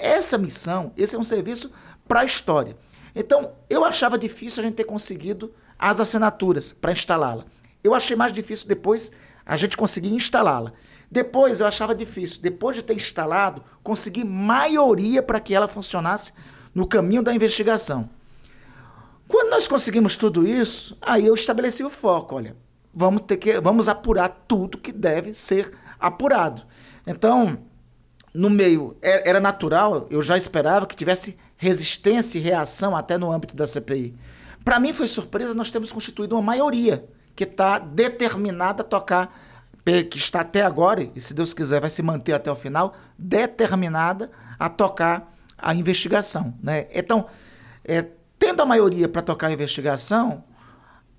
[0.00, 1.70] essa missão, esse é um serviço
[2.06, 2.76] para a história.
[3.14, 7.44] Então, eu achava difícil a gente ter conseguido as assinaturas para instalá-la.
[7.84, 9.12] Eu achei mais difícil depois
[9.46, 10.72] a gente conseguir instalá-la.
[11.10, 16.32] Depois eu achava difícil, depois de ter instalado, conseguir maioria para que ela funcionasse
[16.74, 18.10] no caminho da investigação.
[19.26, 22.54] Quando nós conseguimos tudo isso, aí eu estabeleci o foco, olha,
[22.92, 26.62] vamos ter que vamos apurar tudo que deve ser apurado.
[27.06, 27.58] Então,
[28.34, 33.32] no meio é, era natural, eu já esperava que tivesse resistência e reação até no
[33.32, 34.14] âmbito da CPI.
[34.68, 37.02] Para mim foi surpresa nós temos constituído uma maioria
[37.34, 39.34] que está determinada a tocar,
[39.82, 44.30] que está até agora, e se Deus quiser vai se manter até o final, determinada
[44.58, 46.52] a tocar a investigação.
[46.62, 46.86] Né?
[46.92, 47.24] Então,
[47.82, 50.44] é, tendo a maioria para tocar a investigação,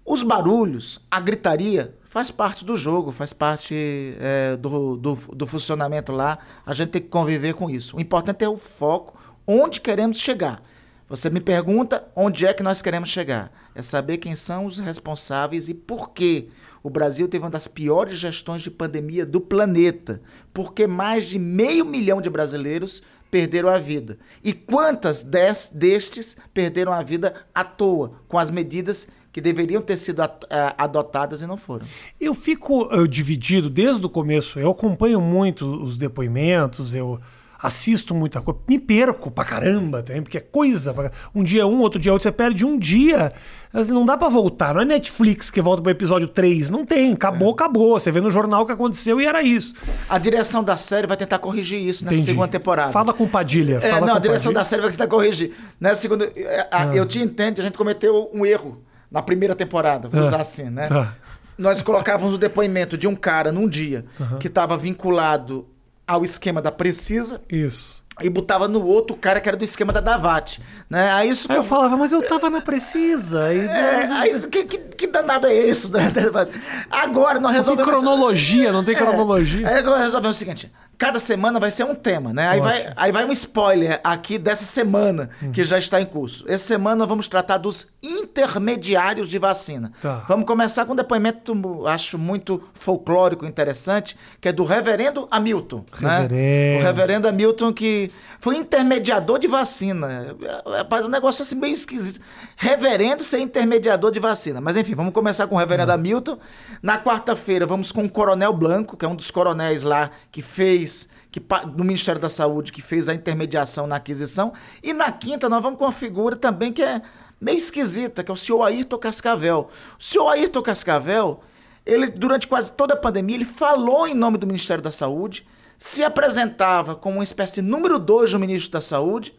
[0.06, 6.12] os barulhos, a gritaria, faz parte do jogo, faz parte é, do, do, do, funcionamento
[6.12, 6.38] lá.
[6.64, 7.98] A gente tem que conviver com isso.
[7.98, 10.62] O importante é o foco, onde queremos chegar.
[11.10, 13.52] Você me pergunta onde é que nós queremos chegar.
[13.74, 16.50] É saber quem são os responsáveis e por que
[16.84, 20.22] o Brasil teve uma das piores gestões de pandemia do planeta.
[20.54, 24.20] Porque mais de meio milhão de brasileiros perderam a vida.
[24.44, 29.98] E quantas des, destes perderam a vida à toa, com as medidas que deveriam ter
[29.98, 31.86] sido eh, adotadas e não foram.
[32.20, 34.60] Eu fico eu, dividido desde o começo.
[34.60, 37.20] Eu acompanho muito os depoimentos, eu
[37.62, 40.94] assisto muita coisa, me perco pra caramba também, porque é coisa.
[40.94, 41.12] Pra...
[41.36, 43.34] Um dia um, outro dia outro, você perde um dia.
[43.74, 44.74] Assim, não dá para voltar.
[44.74, 46.70] Não é Netflix que volta pro episódio 3.
[46.70, 47.14] Não tem.
[47.14, 47.52] Acabou, é.
[47.52, 48.00] acabou.
[48.00, 49.74] Você vê no jornal o que aconteceu e era isso.
[50.08, 52.32] A direção da série vai tentar corrigir isso nessa Entendi.
[52.32, 52.92] segunda temporada.
[52.92, 53.78] Fala com Padilha.
[53.78, 54.54] É, fala não, a direção Padilha.
[54.54, 55.54] da série vai tentar corrigir.
[55.80, 56.26] Nessa segunda.
[56.36, 56.86] É, ah.
[56.96, 60.24] Eu te entendo, a gente cometeu um erro na primeira temporada, vou ah.
[60.24, 60.88] usar assim, né?
[60.88, 61.14] Tá.
[61.58, 64.38] Nós colocávamos o depoimento de um cara num dia uhum.
[64.38, 65.68] que estava vinculado
[66.10, 67.40] ao esquema da Precisa.
[67.48, 68.04] Isso.
[68.20, 70.60] E botava no outro cara que era do esquema da Davat.
[70.90, 71.10] Né?
[71.12, 73.54] Aí, isso aí eu falava, mas eu tava na Precisa.
[73.54, 73.60] E...
[73.60, 75.92] É, aí, que, que, que, danado é isso?
[75.92, 76.12] Né?
[76.90, 77.88] Agora nós resolvemos.
[77.88, 79.70] Não tem cronologia, não tem é, cronologia.
[79.70, 82.50] Aí agora resolvemos o seguinte: cada semana vai ser um tema, né?
[82.50, 85.54] Aí vai, aí vai um spoiler aqui dessa semana uhum.
[85.54, 86.44] que já está em curso.
[86.46, 89.94] Essa semana vamos tratar dos intermediários de vacina.
[90.02, 90.26] Tá.
[90.28, 95.86] Vamos começar com um depoimento, acho muito folclórico, interessante, que é do reverendo Hamilton.
[95.94, 96.34] Reverendo.
[96.34, 96.78] Né?
[96.80, 100.36] O reverendo Hamilton que foi intermediador de vacina.
[100.66, 102.20] Rapaz, um negócio assim meio esquisito.
[102.58, 104.60] Reverendo ser intermediador de vacina.
[104.60, 105.98] Mas enfim, vamos começar com o reverendo uhum.
[105.98, 106.38] Hamilton.
[106.84, 110.89] Na quarta-feira vamos com o Coronel Blanco, que é um dos coronéis lá que fez
[110.90, 114.52] fez, que, do Ministério da Saúde, que fez a intermediação na aquisição.
[114.82, 117.02] E na quinta, nós vamos com uma figura também que é
[117.40, 119.70] meio esquisita, que é o senhor Ayrton Cascavel.
[120.00, 121.42] O senhor Ayrton Cascavel,
[121.86, 125.48] ele, durante quase toda a pandemia, ele falou em nome do Ministério da Saúde,
[125.78, 129.34] se apresentava como uma espécie de número dois do ministro da Saúde.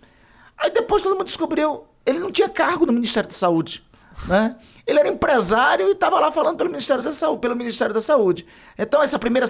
[0.56, 3.84] Aí depois todo mundo descobriu, ele não tinha cargo no Ministério da Saúde.
[4.26, 4.56] Né?
[4.86, 8.46] Ele era empresário e estava lá falando pelo Ministério da Saúde, pelo Ministério da Saúde.
[8.78, 9.48] Então essa primeira,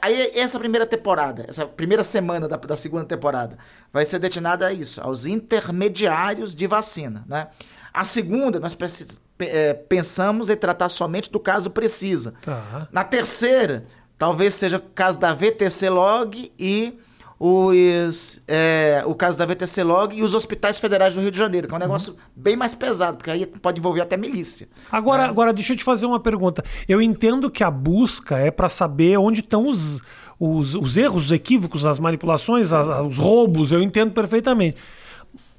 [0.00, 3.58] aí essa primeira temporada, essa primeira semana da, da segunda temporada,
[3.92, 7.48] vai ser destinada a isso, aos intermediários de vacina, né?
[7.92, 8.76] A segunda, nós
[9.38, 12.34] é, pensamos em tratar somente do caso precisa.
[12.42, 12.88] Tá.
[12.90, 13.86] Na terceira,
[14.18, 16.98] talvez seja o caso da VTC Log e
[17.38, 21.66] os, é, o caso da VTC Log e os hospitais federais do Rio de Janeiro,
[21.66, 22.18] que é um negócio uhum.
[22.34, 24.68] bem mais pesado, porque aí pode envolver até milícia.
[24.90, 25.28] Agora, né?
[25.28, 26.64] agora deixa eu te fazer uma pergunta.
[26.88, 30.00] Eu entendo que a busca é para saber onde estão os,
[30.38, 34.76] os, os, erros, os equívocos, as manipulações, as, os roubos, eu entendo perfeitamente.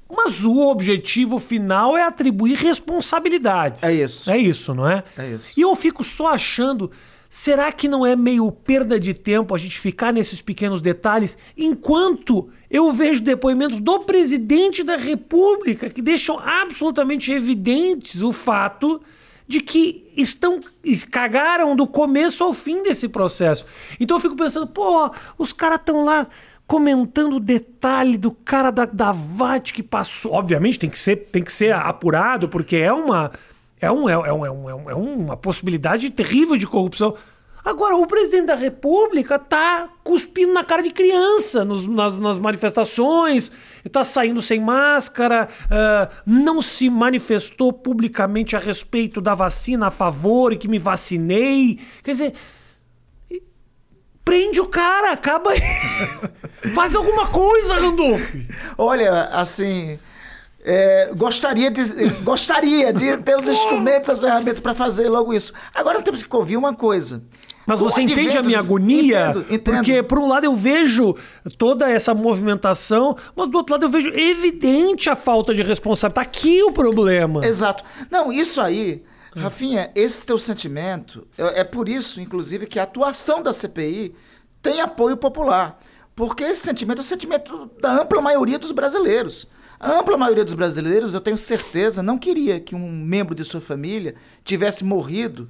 [0.08, 3.82] Mas o objetivo final é atribuir responsabilidades.
[3.82, 4.30] É isso.
[4.30, 5.02] É isso, não é?
[5.18, 5.52] É isso.
[5.56, 6.90] E eu fico só achando
[7.38, 12.48] Será que não é meio perda de tempo a gente ficar nesses pequenos detalhes enquanto
[12.70, 19.02] eu vejo depoimentos do presidente da República que deixam absolutamente evidentes o fato
[19.46, 20.60] de que estão
[21.10, 23.66] cagaram do começo ao fim desse processo.
[24.00, 26.26] Então eu fico pensando, pô, os caras estão lá
[26.66, 30.32] comentando o detalhe do cara da, da VAT que passou.
[30.32, 33.30] Obviamente tem que ser, tem que ser apurado, porque é uma
[33.80, 37.14] é, um, é, um, é, um, é uma possibilidade terrível de corrupção.
[37.66, 43.50] Agora, o presidente da República tá cuspindo na cara de criança nos, nas, nas, manifestações,
[43.84, 50.52] está saindo sem máscara, uh, não se manifestou publicamente a respeito da vacina a favor
[50.52, 51.80] e que me vacinei.
[52.04, 52.34] Quer dizer,
[54.24, 55.50] prende o cara, acaba.
[56.72, 58.32] Faz alguma coisa, Randolph.
[58.78, 59.98] Olha, assim.
[60.68, 61.80] É, gostaria, de,
[62.24, 65.52] gostaria de ter os instrumentos, as ferramentas para fazer logo isso.
[65.72, 67.22] Agora temos que ouvir uma coisa.
[67.64, 69.30] Mas você entende a minha agonia?
[69.30, 69.76] Entendo, entendo.
[69.76, 71.14] Porque, por um lado, eu vejo
[71.56, 76.26] toda essa movimentação, mas do outro lado, eu vejo evidente a falta de responsabilidade.
[76.26, 77.46] Tá aqui o problema.
[77.46, 77.84] Exato.
[78.10, 79.04] Não, isso aí,
[79.36, 84.14] Rafinha, esse teu sentimento, é, é por isso, inclusive, que a atuação da CPI
[84.60, 85.78] tem apoio popular.
[86.16, 89.46] Porque esse sentimento é o sentimento da ampla maioria dos brasileiros.
[89.78, 93.60] A ampla maioria dos brasileiros, eu tenho certeza, não queria que um membro de sua
[93.60, 95.48] família tivesse morrido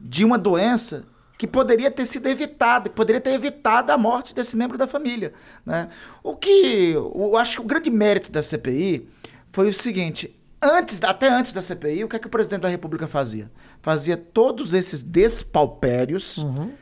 [0.00, 1.04] de uma doença
[1.38, 5.32] que poderia ter sido evitada, que poderia ter evitado a morte desse membro da família.
[5.64, 5.88] Né?
[6.22, 9.08] O que eu acho que o grande mérito da CPI
[9.46, 12.68] foi o seguinte: antes, até antes da CPI, o que é que o presidente da
[12.68, 13.48] República fazia?
[13.80, 16.72] Fazia todos esses despalpérios, uhum.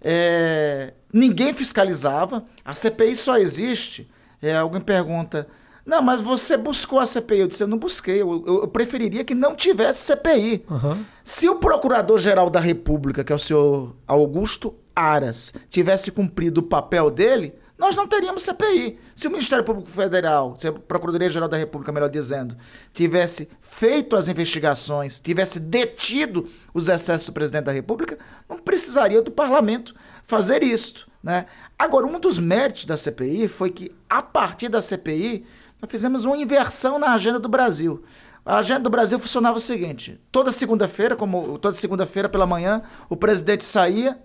[0.00, 4.10] é, ninguém fiscalizava, a CPI só existe.
[4.40, 5.46] É, alguém pergunta
[5.86, 7.38] não, mas você buscou a CPI.
[7.38, 8.20] Eu disse, eu não busquei.
[8.20, 10.64] Eu, eu preferiria que não tivesse CPI.
[10.68, 11.04] Uhum.
[11.22, 17.08] Se o Procurador-Geral da República, que é o senhor Augusto Aras, tivesse cumprido o papel
[17.08, 18.98] dele, nós não teríamos CPI.
[19.14, 22.56] Se o Ministério Público Federal, se a Procuradoria-Geral da República, melhor dizendo,
[22.92, 28.18] tivesse feito as investigações, tivesse detido os excessos do presidente da República,
[28.48, 29.94] não precisaria do parlamento
[30.24, 31.06] fazer isto.
[31.22, 31.46] Né?
[31.78, 35.44] Agora, um dos méritos da CPI foi que, a partir da CPI,
[35.80, 38.02] nós fizemos uma inversão na agenda do Brasil.
[38.44, 43.16] A agenda do Brasil funcionava o seguinte: toda segunda-feira, como toda segunda-feira pela manhã, o
[43.16, 44.16] presidente saía,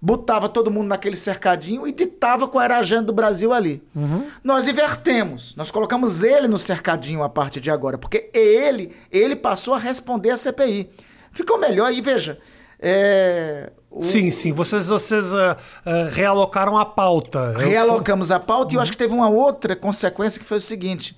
[0.00, 3.82] botava todo mundo naquele cercadinho e ditava qual era a agenda do Brasil ali.
[3.94, 4.24] Uhum.
[4.42, 9.74] Nós invertemos, nós colocamos ele no cercadinho a partir de agora, porque ele, ele passou
[9.74, 10.90] a responder à CPI.
[11.32, 12.38] Ficou melhor e veja,
[12.80, 14.02] é, o...
[14.02, 14.52] Sim, sim.
[14.52, 17.54] Vocês, vocês uh, uh, realocaram a pauta.
[17.56, 18.72] Realocamos a pauta uhum.
[18.72, 21.16] e eu acho que teve uma outra consequência que foi o seguinte: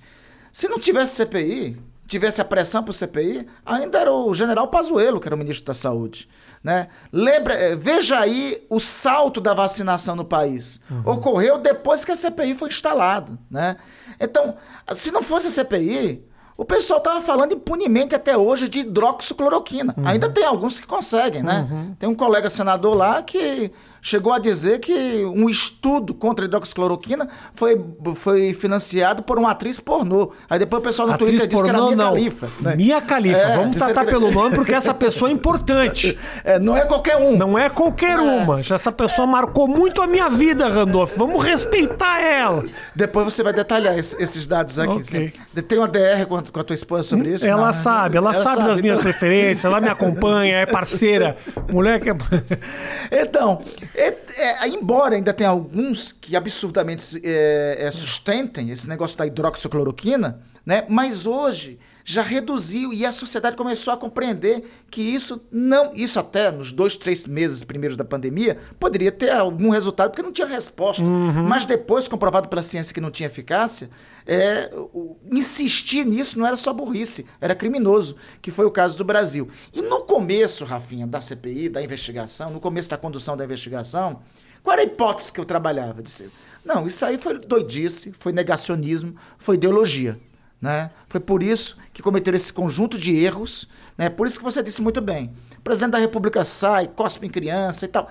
[0.51, 5.19] se não tivesse CPI, tivesse a pressão para o CPI, ainda era o general Pazuello,
[5.19, 6.27] que era o ministro da Saúde.
[6.63, 6.89] Né?
[7.11, 10.81] Lembra, eh, veja aí o salto da vacinação no país.
[10.91, 11.13] Uhum.
[11.13, 13.39] Ocorreu depois que a CPI foi instalada.
[13.49, 13.77] Né?
[14.19, 14.55] Então,
[14.93, 16.23] se não fosse a CPI,
[16.61, 19.95] o pessoal estava falando impunemente até hoje de hidroxicloroquina.
[19.97, 20.07] Uhum.
[20.07, 21.67] Ainda tem alguns que conseguem, né?
[21.67, 21.95] Uhum.
[21.97, 27.29] Tem um colega senador lá que chegou a dizer que um estudo contra a hidroxicloroquina
[27.53, 27.79] foi,
[28.15, 30.31] foi financiado por uma atriz pornô.
[30.49, 32.11] Aí depois o pessoal no atriz Twitter disse que era Mia não.
[32.11, 32.49] Califa.
[32.59, 32.75] Né?
[32.75, 33.37] Mia Califa.
[33.37, 34.11] É, Vamos tratar que...
[34.11, 36.17] pelo nome porque essa pessoa é importante.
[36.43, 37.37] É, não é qualquer um.
[37.37, 38.21] Não é qualquer é.
[38.21, 38.61] uma.
[38.61, 41.13] Essa pessoa marcou muito a minha vida, Randolph.
[41.15, 42.63] Vamos respeitar ela.
[42.95, 44.93] Depois você vai detalhar esses dados aqui.
[44.93, 45.33] Okay.
[45.67, 47.45] Tem uma DR com a, tua esposa sobre isso?
[47.45, 49.11] Ela não, sabe, ela, ela sabe, sabe, das minhas então...
[49.11, 51.35] preferências, ela me acompanha, é parceira.
[51.71, 53.21] Moleque é...
[53.21, 53.61] Então,
[53.95, 60.41] é, é, embora ainda tenha alguns que absurdamente é, é, sustentem esse negócio da hidroxicloroquina,
[60.65, 60.85] né?
[60.87, 66.51] Mas hoje já reduziu e a sociedade começou a compreender que isso não, isso até
[66.51, 71.03] nos dois, três meses primeiros da pandemia, poderia ter algum resultado, porque não tinha resposta.
[71.03, 71.43] Uhum.
[71.47, 73.89] Mas depois, comprovado pela ciência que não tinha eficácia,
[74.25, 79.03] é, o, insistir nisso não era só burrice, era criminoso, que foi o caso do
[79.03, 79.49] Brasil.
[79.73, 84.21] E no começo, Rafinha, da CPI, da investigação, no começo da condução da investigação,
[84.63, 86.01] qual era a hipótese que eu trabalhava?
[86.01, 86.29] Disse,
[86.63, 90.19] não, isso aí foi doidice, foi negacionismo, foi ideologia.
[90.61, 90.91] Né?
[91.09, 93.67] Foi por isso que cometeram esse conjunto de erros.
[93.97, 94.09] Né?
[94.09, 95.33] Por isso que você disse muito bem.
[95.57, 98.09] O presidente da República sai, cospe em criança e tal.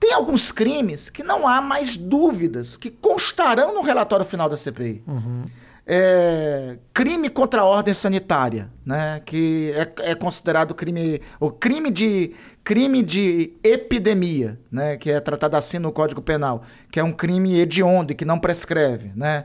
[0.00, 5.02] Tem alguns crimes que não há mais dúvidas, que constarão no relatório final da CPI.
[5.06, 5.44] Uhum.
[5.86, 9.20] É, crime contra a ordem sanitária, né?
[9.24, 14.96] que é, é, considerado crime, o crime de, crime de epidemia, né?
[14.96, 18.38] que é tratado assim no Código Penal, que é um crime hediondo e que não
[18.38, 19.12] prescreve.
[19.14, 19.44] Né?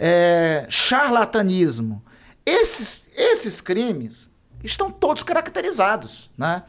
[0.00, 2.02] É, charlatanismo.
[2.46, 4.28] Esses, esses crimes
[4.64, 6.30] estão todos caracterizados.
[6.36, 6.62] Né?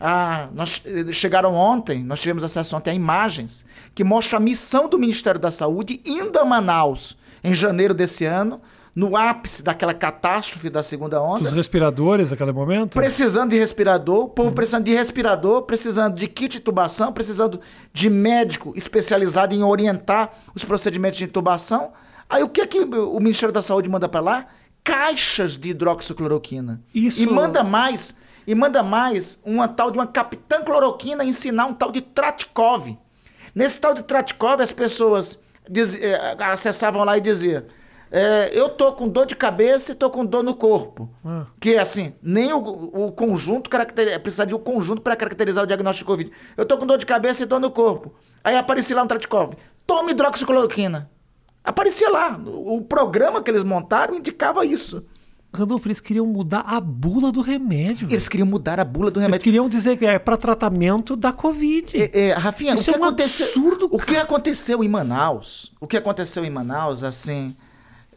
[0.00, 0.82] Ah, nós
[1.12, 3.64] chegaram ontem, nós tivemos acesso ontem a imagens
[3.94, 8.60] que mostram a missão do Ministério da Saúde indo a Manaus em janeiro desse ano,
[8.94, 11.44] no ápice daquela catástrofe da segunda onda.
[11.44, 12.94] Os respiradores naquele momento?
[12.94, 14.54] Precisando de respirador, o povo uhum.
[14.54, 17.60] precisando de respirador, precisando de kit de intubação, precisando
[17.92, 21.92] de médico especializado em orientar os procedimentos de intubação.
[22.28, 24.46] Aí o que é que o Ministério da Saúde manda para lá?
[24.84, 26.82] Caixas de hidroxicloroquina.
[26.94, 27.22] Isso.
[27.22, 28.14] E manda mais,
[28.46, 32.98] e manda mais uma tal de uma capitã cloroquina ensinar um tal de Tratkov.
[33.54, 37.64] Nesse tal de Tratkov, as pessoas diz, é, acessavam lá e diziam:
[38.10, 41.08] é, Eu tô com dor de cabeça e tô com dor no corpo.
[41.24, 41.46] Ah.
[41.58, 45.66] Que é assim, nem o, o conjunto caracteriza, precisa de um conjunto para caracterizar o
[45.66, 46.36] diagnóstico de Covid.
[46.56, 48.14] Eu tô com dor de cabeça e dor no corpo.
[48.44, 49.54] Aí aparece lá um Tratkov.
[49.86, 51.10] Tome hidroxicloroquina.
[51.68, 52.40] Aparecia lá.
[52.46, 55.04] O programa que eles montaram indicava isso.
[55.52, 58.08] Randolfo, eles queriam mudar a bula do remédio.
[58.10, 59.36] Eles queriam mudar a bula do remédio.
[59.36, 61.94] Eles queriam dizer que é para tratamento da Covid.
[61.94, 63.88] É, é, Rafinha, Isso o que é um aconteceu, absurdo.
[63.90, 65.74] O que aconteceu em Manaus?
[65.78, 67.54] O que aconteceu em Manaus, assim,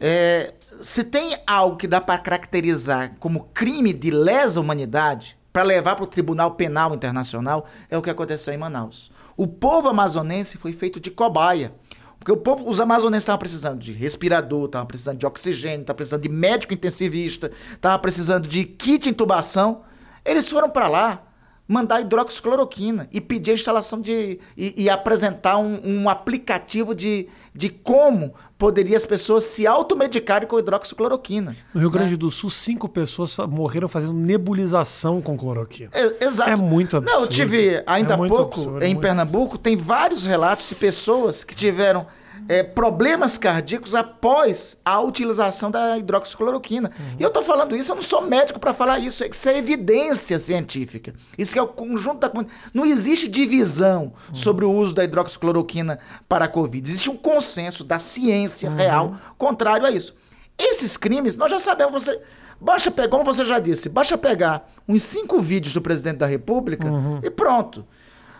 [0.00, 5.94] é, se tem algo que dá para caracterizar como crime de lesa humanidade para levar
[5.96, 9.10] para o Tribunal Penal Internacional é o que aconteceu em Manaus.
[9.36, 11.74] O povo amazonense foi feito de cobaia.
[12.22, 16.22] Porque o povo, os amazonenses estavam precisando de respirador, estavam precisando de oxigênio, estavam precisando
[16.22, 19.82] de médico intensivista, estavam precisando de kit intubação.
[20.24, 21.31] Eles foram para lá
[21.66, 24.38] mandar hidroxicloroquina e pedir a instalação de.
[24.56, 30.58] e, e apresentar um, um, aplicativo de, de como poderia as pessoas se automedicarem com
[30.58, 31.56] hidroxicloroquina.
[31.72, 32.16] No Rio Grande né?
[32.16, 35.90] do Sul, cinco pessoas morreram fazendo nebulização com cloroquina.
[35.92, 36.50] É, exato.
[36.50, 37.16] É muito absurdo.
[37.16, 40.74] Não, eu tive ainda há é pouco, absurdo, é em Pernambuco, tem vários relatos de
[40.74, 42.06] pessoas que tiveram
[42.48, 46.90] é, problemas cardíacos após a utilização da hidroxicloroquina.
[46.90, 47.16] Uhum.
[47.18, 50.38] E eu estou falando isso, eu não sou médico para falar isso, isso é evidência
[50.38, 51.14] científica.
[51.36, 52.30] Isso é o conjunto da.
[52.72, 54.34] Não existe divisão uhum.
[54.34, 56.88] sobre o uso da hidroxicloroquina para a Covid.
[56.88, 58.76] Existe um consenso da ciência uhum.
[58.76, 60.14] real contrário a isso.
[60.58, 62.20] Esses crimes, nós já sabemos, você.
[62.60, 66.88] Basta pegar, como você já disse, basta pegar uns cinco vídeos do presidente da República
[66.88, 67.18] uhum.
[67.20, 67.84] e pronto.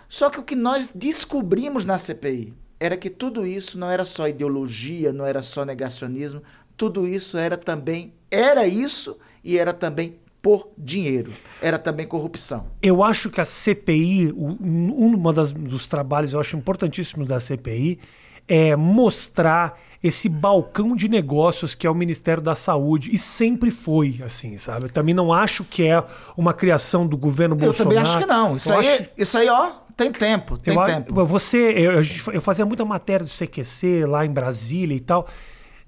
[0.09, 4.27] Só que o que nós descobrimos na CPI, era que tudo isso não era só
[4.27, 6.43] ideologia, não era só negacionismo,
[6.77, 11.33] tudo isso era também, era isso e era também por dinheiro.
[11.61, 12.67] Era também corrupção.
[12.83, 18.01] Eu acho que a CPI, um das, dos trabalhos eu acho importantíssimos da CPI,
[18.49, 23.11] é mostrar esse balcão de negócios que é o Ministério da Saúde.
[23.13, 24.87] E sempre foi assim, sabe?
[24.87, 26.03] Eu também não acho que é
[26.37, 27.83] uma criação do governo Bolsonaro.
[27.83, 28.57] Eu também acho que não.
[28.57, 29.11] Isso, aí, acho...
[29.17, 31.25] isso aí, ó, tem tempo, tem eu, tempo.
[31.25, 32.03] Você, eu,
[32.35, 35.27] eu fazia muita matéria do CQC lá em Brasília e tal.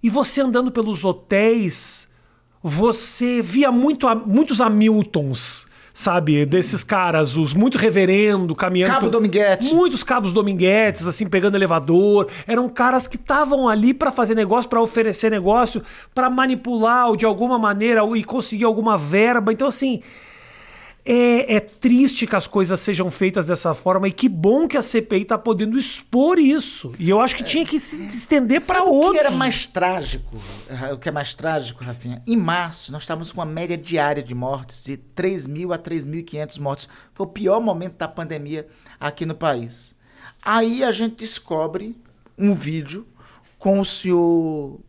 [0.03, 2.09] E você andando pelos hotéis,
[2.63, 6.45] você via muito, muitos Hamiltons sabe?
[6.45, 8.93] Desses caras, os muito reverendo, caminhando.
[8.93, 9.73] Cabo Dominguete.
[9.73, 12.29] Muitos cabos Dominguetes, assim, pegando elevador.
[12.49, 15.81] Eram caras que estavam ali para fazer negócio, para oferecer negócio,
[16.13, 19.53] para manipular de alguma maneira e conseguir alguma verba.
[19.53, 20.03] Então, assim.
[21.07, 24.81] É, é, triste que as coisas sejam feitas dessa forma e que bom que a
[24.81, 26.95] CPI está podendo expor isso.
[26.99, 29.11] E eu acho que tinha que se estender para outros.
[29.11, 30.35] O que era mais trágico,
[30.95, 32.23] o que é mais trágico, Rafinha?
[32.27, 36.59] Em março, nós estávamos com uma média diária de mortes de 3 mil a 3.500
[36.59, 36.89] mortes.
[37.13, 38.67] Foi o pior momento da pandemia
[38.99, 39.95] aqui no país.
[40.43, 41.95] Aí a gente descobre
[42.39, 43.07] um vídeo
[43.59, 44.81] com o senhor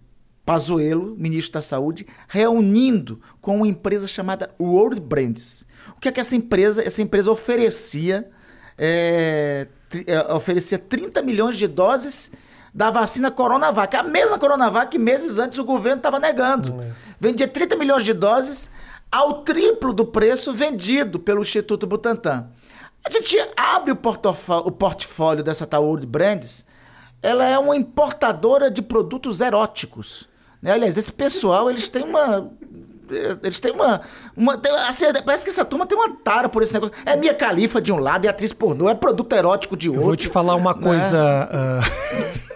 [0.45, 5.65] Pazuello, ministro da Saúde, reunindo com uma empresa chamada World Brands
[5.95, 8.29] o que é que essa empresa, essa empresa oferecia?
[8.77, 9.67] É,
[10.07, 12.31] é oferecia 30 milhões de doses
[12.73, 13.95] da vacina Coronavac.
[13.95, 16.81] A mesma Coronavac que meses antes o governo estava negando.
[16.81, 16.91] É.
[17.19, 18.69] Vendia 30 milhões de doses
[19.11, 22.49] ao triplo do preço vendido pelo Instituto Butantan.
[23.05, 23.97] A gente abre o,
[24.65, 26.65] o portfólio dessa Taurus Brands,
[27.21, 30.27] ela é uma importadora de produtos eróticos.
[30.65, 30.71] Né?
[30.71, 32.49] Aliás, esse pessoal, eles têm uma
[33.43, 34.01] eles têm uma.
[34.35, 34.59] uma
[34.89, 36.95] assim, parece que essa turma tem uma tara por esse negócio.
[37.05, 40.01] É Mia Califa de um lado e atriz pornô, é produto erótico de outro.
[40.01, 40.81] Eu vou te falar uma né?
[40.81, 41.49] coisa.
[41.55, 42.55] Uh...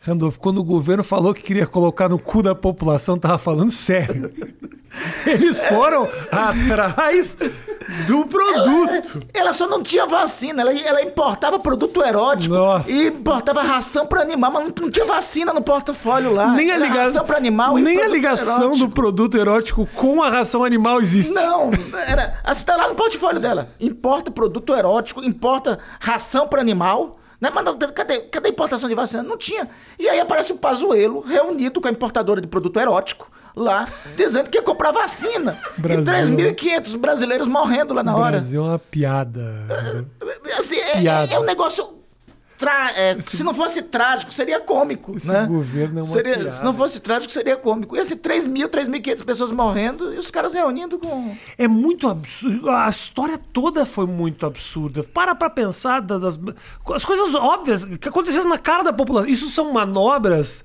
[0.00, 4.30] Randolfo, quando o governo falou que queria colocar no cu da população, tava falando sério.
[5.26, 7.36] Eles foram atrás
[8.06, 9.20] do produto.
[9.34, 12.90] Ela, ela, só não tinha vacina, ela, ela importava produto erótico Nossa.
[12.90, 16.48] e importava ração para animal, mas não, não, tinha vacina no portfólio lá.
[16.48, 18.86] Nem a ligação ração para animal Nem a ligação erótico.
[18.86, 21.32] do produto erótico com a ração animal existe.
[21.32, 21.70] Não,
[22.08, 23.70] era, assim tá lá no portfólio dela.
[23.80, 27.18] Importa produto erótico, importa ração para animal.
[27.40, 27.50] Né?
[27.52, 29.22] Mas não, cadê, cadê a importação de vacina?
[29.22, 29.68] Não tinha.
[29.98, 34.58] E aí aparece o Pazuelo reunido com a importadora de produto erótico lá, dizendo que
[34.58, 35.58] ia comprar vacina.
[35.76, 36.38] Brasil.
[36.38, 38.32] E 3.500 brasileiros morrendo lá na hora.
[38.32, 39.66] Brasil é uma piada.
[40.46, 41.32] É, assim, é, piada.
[41.32, 41.94] É, é um negócio
[42.56, 42.92] Tra...
[42.96, 43.38] É, esse...
[43.38, 45.16] Se não fosse trágico, seria cômico.
[45.16, 45.46] Esse né?
[45.46, 46.50] governo é uma seria, piada.
[46.50, 47.96] Se não fosse trágico, seria cômico.
[47.96, 51.36] E esse 3 mil, 3.500 pessoas morrendo e os caras reunindo com.
[51.58, 52.70] É muito absurdo.
[52.70, 55.02] A história toda foi muito absurda.
[55.02, 56.38] Para pra pensar das,
[56.94, 59.28] as coisas óbvias que aconteceram na cara da população.
[59.28, 60.64] Isso são manobras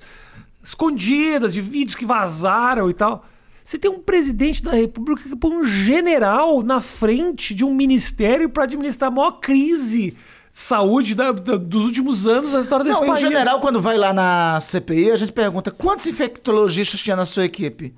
[0.62, 3.24] escondidas, de vídeos que vazaram e tal.
[3.64, 8.48] Você tem um presidente da República que põe um general na frente de um ministério
[8.48, 10.16] para administrar a maior crise de
[10.58, 13.20] saúde da, da, dos últimos anos na história desse Não, país.
[13.20, 17.44] Em general, quando vai lá na CPI, a gente pergunta quantos infectologistas tinha na sua
[17.44, 17.94] equipe?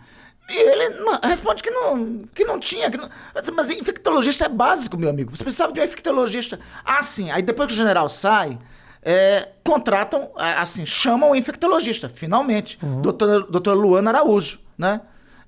[0.48, 2.90] E ele responde que não, que não tinha.
[2.90, 3.08] Que não,
[3.54, 5.34] mas infectologista é básico, meu amigo.
[5.34, 6.60] Você precisava de um infectologista.
[6.84, 7.30] Ah, sim.
[7.30, 8.58] Aí depois que o general sai,
[9.02, 12.78] é, contratam, assim, chamam o infectologista, finalmente.
[12.82, 13.02] Uhum.
[13.02, 15.00] Doutora, doutora Luana Araújo, né?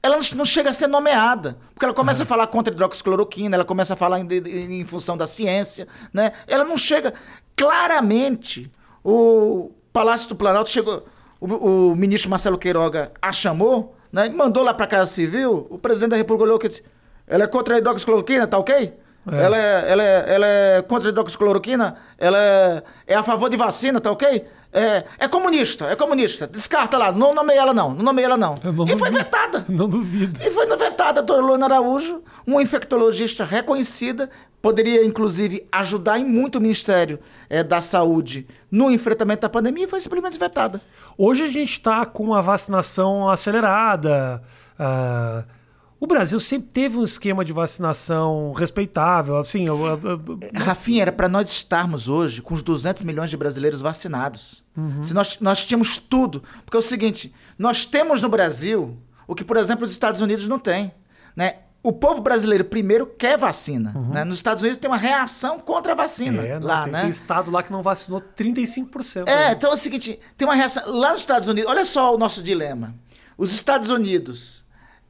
[0.02, 2.24] Ela não chega a ser nomeada, porque ela começa uhum.
[2.24, 6.32] a falar contra a hidroxicloroquina, ela começa a falar em, em, função da ciência, né?
[6.46, 7.14] Ela não chega...
[7.56, 8.70] Claramente,
[9.02, 11.06] o Palácio do Planalto chegou...
[11.40, 14.28] O, o ministro Marcelo Queiroga a chamou, né?
[14.28, 16.82] Mandou lá para a Casa Civil, o presidente da República olhou e disse,
[17.26, 18.92] ela é contra a hidroxicloroquina, tá ok?
[19.30, 19.42] É.
[19.42, 23.56] Ela, é, ela, é, ela é contra a hidroxicloroquina, ela é, é a favor de
[23.56, 24.44] vacina, tá ok?
[24.72, 26.48] É, é comunista, é comunista.
[26.48, 28.56] Descarta lá, não nomeia ela não, não nomeia ela não.
[28.62, 29.64] não e foi vetada.
[29.68, 30.40] Não duvido.
[30.42, 34.28] E foi vetada a doutora Luana Araújo, uma infectologista reconhecida,
[34.60, 39.88] poderia inclusive ajudar em muito o Ministério é, da Saúde no enfrentamento da pandemia e
[39.88, 40.80] foi simplesmente vetada.
[41.16, 44.42] Hoje a gente está com a vacinação acelerada,
[44.78, 45.63] uh
[46.00, 49.38] o Brasil sempre teve um esquema de vacinação respeitável.
[49.38, 50.38] Assim, eu, eu, eu...
[50.54, 54.62] Rafinha, era para nós estarmos hoje com os 200 milhões de brasileiros vacinados.
[54.76, 55.02] Uhum.
[55.02, 56.42] Se nós, nós tínhamos tudo.
[56.64, 60.48] Porque é o seguinte: nós temos no Brasil o que, por exemplo, os Estados Unidos
[60.48, 60.92] não têm.
[61.34, 61.56] Né?
[61.82, 63.92] O povo brasileiro primeiro quer vacina.
[63.94, 64.08] Uhum.
[64.08, 64.24] Né?
[64.24, 66.42] Nos Estados Unidos tem uma reação contra a vacina.
[66.42, 67.00] É, não, lá, tem, né?
[67.02, 69.28] tem estado lá que não vacinou 35%.
[69.28, 70.82] É, então é o seguinte: tem uma reação.
[70.86, 72.94] Lá nos Estados Unidos, olha só o nosso dilema.
[73.36, 74.63] Os Estados Unidos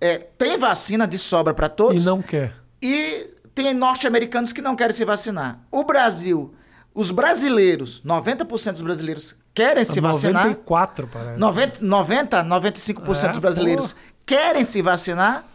[0.04, 2.02] é, tem vacina de sobra para todos.
[2.02, 2.54] E não quer.
[2.82, 5.60] E tem norte-americanos que não querem se vacinar.
[5.70, 6.54] O Brasil,
[6.94, 10.44] os brasileiros, 90% dos brasileiros querem se 94, vacinar.
[10.44, 11.40] 94, parece.
[11.40, 13.98] 90, 90 95% é, dos brasileiros pô.
[14.26, 15.46] querem se vacinar.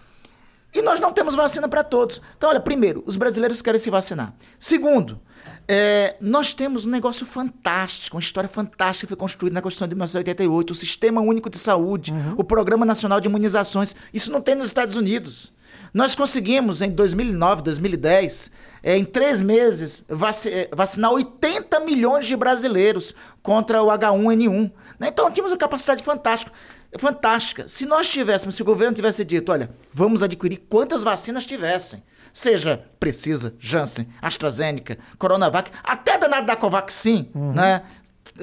[0.73, 2.21] E nós não temos vacina para todos.
[2.37, 4.33] Então, olha, primeiro, os brasileiros querem se vacinar.
[4.59, 5.19] Segundo,
[5.67, 9.95] é, nós temos um negócio fantástico, uma história fantástica que foi construída na Constituição de
[9.95, 12.35] 1988, o Sistema Único de Saúde, uhum.
[12.37, 13.95] o Programa Nacional de Imunizações.
[14.13, 15.53] Isso não tem nos Estados Unidos.
[15.93, 18.51] Nós conseguimos, em 2009, 2010,
[18.81, 24.71] é, em três meses, vaci é, vacinar 80 milhões de brasileiros contra o H1N1.
[24.99, 25.07] Né?
[25.07, 26.51] Então, tínhamos uma capacidade fantástica.
[26.97, 27.67] Fantástica.
[27.67, 32.83] Se nós tivéssemos, se o governo tivesse dito, olha, vamos adquirir quantas vacinas tivessem, seja
[32.99, 37.53] Precisa, Janssen, AstraZeneca, Coronavac, até danado da Covaxin, uhum.
[37.53, 37.83] né?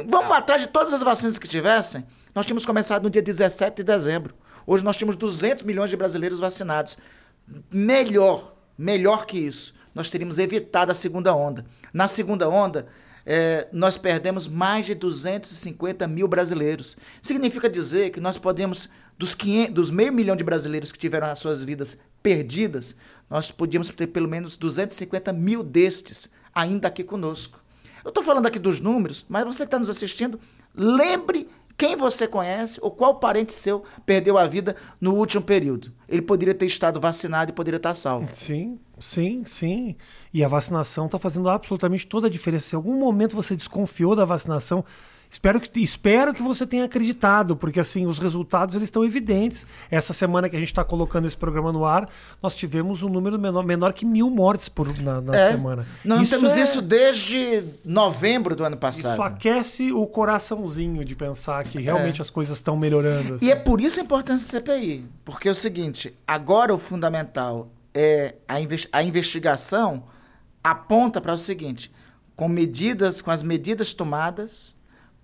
[0.06, 2.04] Vamos atrás de todas as vacinas que tivessem.
[2.34, 4.34] Nós tínhamos começado no dia 17 de dezembro.
[4.66, 6.98] Hoje nós temos 200 milhões de brasileiros vacinados.
[7.70, 11.64] Melhor, melhor que isso, nós teríamos evitado a segunda onda.
[11.92, 12.86] Na segunda onda,
[13.26, 16.96] é, nós perdemos mais de 250 mil brasileiros.
[17.20, 21.40] Significa dizer que nós podemos, dos, 500, dos meio milhão de brasileiros que tiveram as
[21.40, 22.96] suas vidas perdidas,
[23.28, 27.60] nós podíamos ter pelo menos 250 mil destes ainda aqui conosco.
[28.04, 30.38] Eu estou falando aqui dos números, mas você que está nos assistindo,
[30.72, 35.92] lembre quem você conhece ou qual parente seu perdeu a vida no último período.
[36.08, 38.28] Ele poderia ter estado vacinado e poderia estar salvo.
[38.32, 39.96] Sim, sim, sim.
[40.32, 42.68] E a vacinação está fazendo absolutamente toda a diferença.
[42.68, 44.84] Se em algum momento você desconfiou da vacinação,
[45.30, 49.66] Espero que, espero que você tenha acreditado, porque assim, os resultados eles estão evidentes.
[49.90, 52.08] Essa semana que a gente está colocando esse programa no ar,
[52.42, 55.50] nós tivemos um número menor, menor que mil mortes por, na, na É.
[55.52, 55.86] semana.
[56.04, 59.12] Nós Isso temos é- isso desde novembro do ano passado.
[59.14, 63.34] Isso aquece o coraçãozinho de pensar que realmente as coisas estão melhorando.
[63.34, 63.46] assim.
[63.46, 65.04] E é por isso a importância da CPI.
[65.24, 70.04] Porque é o seguinte, agora o fundamental é a, inves- a investigação
[70.62, 71.90] aponta para o seguinte,
[72.34, 74.75] com medidas, com as medidas tomadas,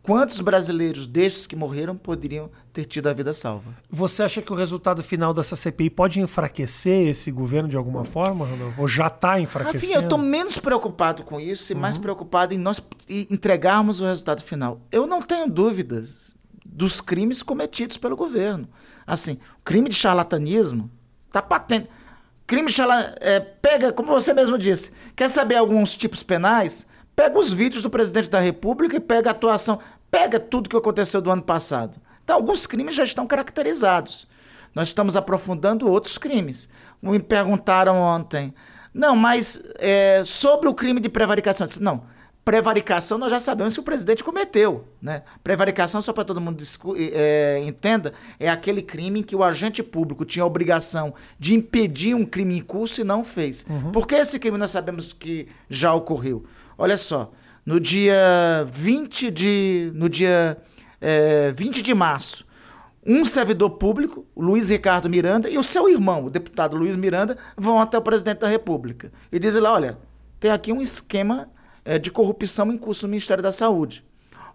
[0.03, 3.77] quantos brasileiros destes que morreram poderiam ter tido a vida salva?
[3.89, 8.45] Você acha que o resultado final dessa CPI pode enfraquecer esse governo de alguma forma,
[8.45, 8.81] Rodolfo?
[8.81, 9.85] Ou já está enfraquecendo?
[9.85, 14.43] Enfim, eu estou menos preocupado com isso e mais preocupado em nós entregarmos o resultado
[14.43, 14.81] final.
[14.91, 18.69] Eu não tenho dúvidas dos crimes cometidos pelo governo.
[19.07, 20.91] Assim, o crime de charlatanismo
[21.27, 21.89] está patente.
[22.47, 23.21] Crime de charlatanismo.
[23.61, 26.87] pega, como você mesmo disse, quer saber alguns tipos penais?
[27.15, 29.79] Pega os vídeos do presidente da República e pega a atuação.
[30.11, 32.01] Pega tudo que aconteceu do ano passado.
[32.25, 34.27] Então, alguns crimes já estão caracterizados.
[34.75, 36.69] Nós estamos aprofundando outros crimes.
[37.03, 38.55] Me perguntaram ontem.
[38.95, 41.65] Não, mas é, sobre o crime de prevaricação.
[41.65, 42.05] Eu disse, não,
[42.45, 44.89] prevaricação nós já sabemos que o presidente cometeu.
[45.01, 45.23] Né?
[45.43, 46.63] Prevaricação, só para todo mundo
[46.97, 52.15] é, entenda, é aquele crime em que o agente público tinha a obrigação de impedir
[52.15, 53.65] um crime em curso e não fez.
[53.93, 56.45] Por que esse crime nós sabemos que já ocorreu?
[56.83, 57.31] Olha só,
[57.65, 59.93] no dia 20 de.
[59.95, 60.59] No dia
[61.01, 62.45] é, 20 de março,
[63.07, 67.81] um servidor público, Luiz Ricardo Miranda, e o seu irmão, o deputado Luiz Miranda, vão
[67.81, 69.97] até o presidente da República e dizem lá: olha,
[70.41, 71.49] tem aqui um esquema
[71.85, 74.05] eh, de corrupção em curso no Ministério da Saúde.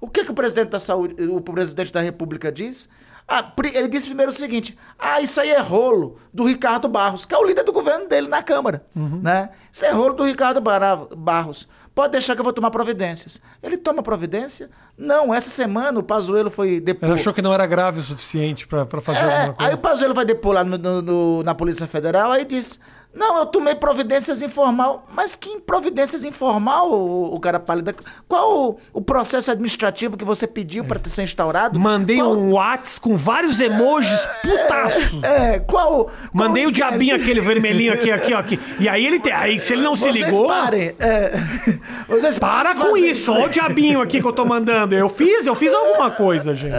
[0.02, 2.90] O que, que o presidente da Saúde, o presidente da República diz?
[3.26, 7.34] Ah, ele disse primeiro o seguinte: ah, isso aí é rolo do Ricardo Barros, que
[7.34, 8.86] é o líder do governo dele na Câmara.
[9.24, 9.50] Né?
[9.72, 11.70] Isso é rolo do Ricardo Barros.
[11.98, 13.42] Pode deixar que eu vou tomar providências.
[13.64, 14.70] Ele toma providência?
[14.96, 17.10] Não, essa semana o Pazuello foi depor.
[17.10, 19.74] Ele achou que não era grave o suficiente para fazer É, alguma aí coisa.
[19.74, 22.80] o Pazuello vai depor lá no- no- no- na Polícia Federal, aí diz,
[23.14, 25.08] não, eu tomei providências informal.
[25.12, 27.96] Mas que providências informal, o, o cara pálida?
[28.28, 31.80] Qual o, o processo administrativo que você pediu para ter ser instaurado?
[31.80, 35.26] Mandei qual, um Whats com vários emojis putaço.
[35.26, 36.12] É, qual...
[36.32, 38.60] Mandei qual o diabinho aquele vermelhinho aqui, aqui, ó, aqui.
[38.80, 39.34] E aí ele tem.
[39.34, 40.48] Aí se ele não se Vocês ligou.
[40.48, 40.96] parem.
[41.00, 41.32] é.
[42.08, 44.94] Vocês Para com fazer isso, olha o diabinho aqui que eu tô mandando.
[44.94, 46.76] Eu fiz, eu fiz alguma coisa, gente.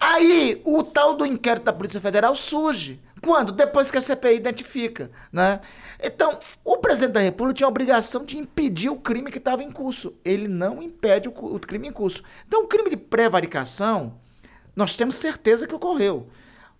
[0.00, 3.00] Aí o tal do inquérito da Polícia Federal surge.
[3.24, 3.52] Quando?
[3.52, 5.60] Depois que a CPI identifica, né?
[6.02, 9.70] Então, o presidente da República tinha a obrigação de impedir o crime que estava em
[9.70, 10.12] curso.
[10.22, 12.22] Ele não impede o, o crime em curso.
[12.46, 14.12] Então, o crime de prevaricação,
[14.76, 16.28] nós temos certeza que ocorreu.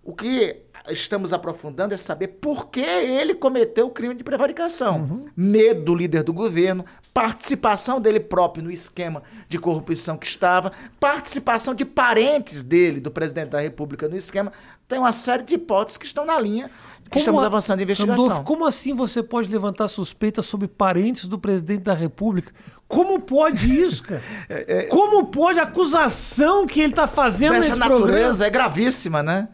[0.03, 5.25] O que estamos aprofundando é saber por que ele cometeu o crime de prevaricação.
[5.35, 11.73] Medo do líder do governo, participação dele próprio no esquema de corrupção que estava, participação
[11.73, 14.53] de parentes dele, do presidente da República, no esquema.
[14.87, 16.69] Tem uma série de hipóteses que estão na linha
[17.09, 18.23] que estamos a- avançando em investigação.
[18.23, 22.51] Randolfo, como assim você pode levantar suspeitas sobre parentes do presidente da República?
[22.87, 24.21] Como pode isso, cara?
[24.89, 28.45] Como pode a acusação que ele tá fazendo Dessa nesse natureza programa?
[28.45, 29.47] é gravíssima, né?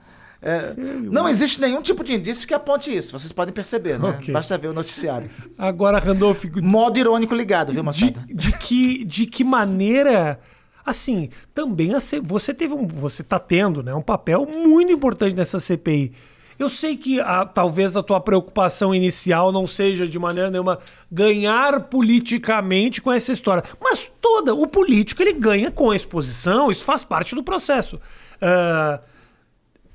[0.44, 3.18] É, não existe nenhum tipo de indício que aponte isso.
[3.18, 4.10] Vocês podem perceber, né?
[4.10, 4.34] Ok.
[4.34, 5.30] Basta ver o noticiário.
[5.56, 8.26] Agora, Randolfo, Modo irônico ligado, viu, de, moçada?
[8.28, 10.40] de que de que maneira
[10.86, 15.60] assim também C- você teve um você tá tendo né um papel muito importante nessa
[15.60, 16.12] CPI
[16.60, 20.78] eu sei que a- talvez a tua preocupação inicial não seja de maneira nenhuma
[21.12, 26.84] ganhar politicamente com essa história mas toda o político ele ganha com a exposição isso
[26.86, 28.00] faz parte do processo.
[28.42, 29.00] Ah,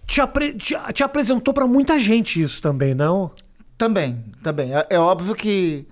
[0.06, 3.30] te, apre- te- te apresentou para muita gente isso também não?
[3.76, 4.74] Também, também.
[4.74, 5.84] É, é óbvio que,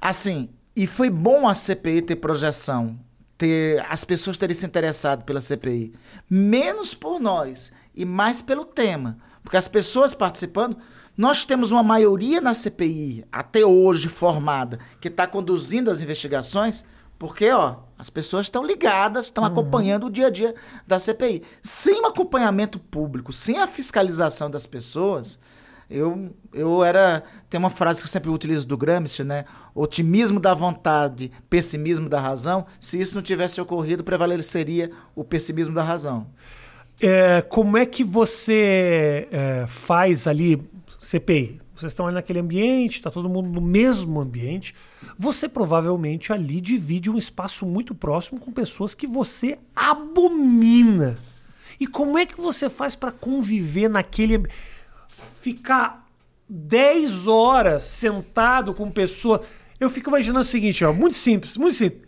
[0.00, 2.96] assim, e foi bom a CPI ter projeção,
[3.36, 5.92] ter as pessoas terem se interessado pela CPI,
[6.28, 10.76] menos por nós e mais pelo tema, porque as pessoas participando,
[11.16, 16.84] nós temos uma maioria na CPI até hoje formada que está conduzindo as investigações,
[17.18, 20.54] porque ó, as pessoas estão ligadas, estão acompanhando o dia a dia
[20.86, 21.42] da CPI.
[21.62, 25.38] Sem um acompanhamento público, sem a fiscalização das pessoas,
[25.88, 27.22] eu, eu era.
[27.48, 29.44] Tem uma frase que eu sempre utilizo do Gramsci, né?
[29.74, 32.66] Otimismo da vontade, pessimismo da razão.
[32.80, 36.26] Se isso não tivesse ocorrido, prevaleceria o pessimismo da razão.
[37.00, 40.62] É, como é que você é, faz ali,
[41.00, 41.60] CPI?
[41.74, 44.74] Vocês estão ali naquele ambiente, está todo mundo no mesmo ambiente.
[45.18, 51.18] Você provavelmente ali divide um espaço muito próximo com pessoas que você abomina.
[51.78, 54.36] E como é que você faz para conviver naquele.
[54.36, 54.48] ambi-
[55.40, 56.04] Ficar
[56.48, 59.42] 10 horas sentado com pessoa.
[59.78, 62.06] Eu fico imaginando o seguinte, ó, muito simples, muito simples.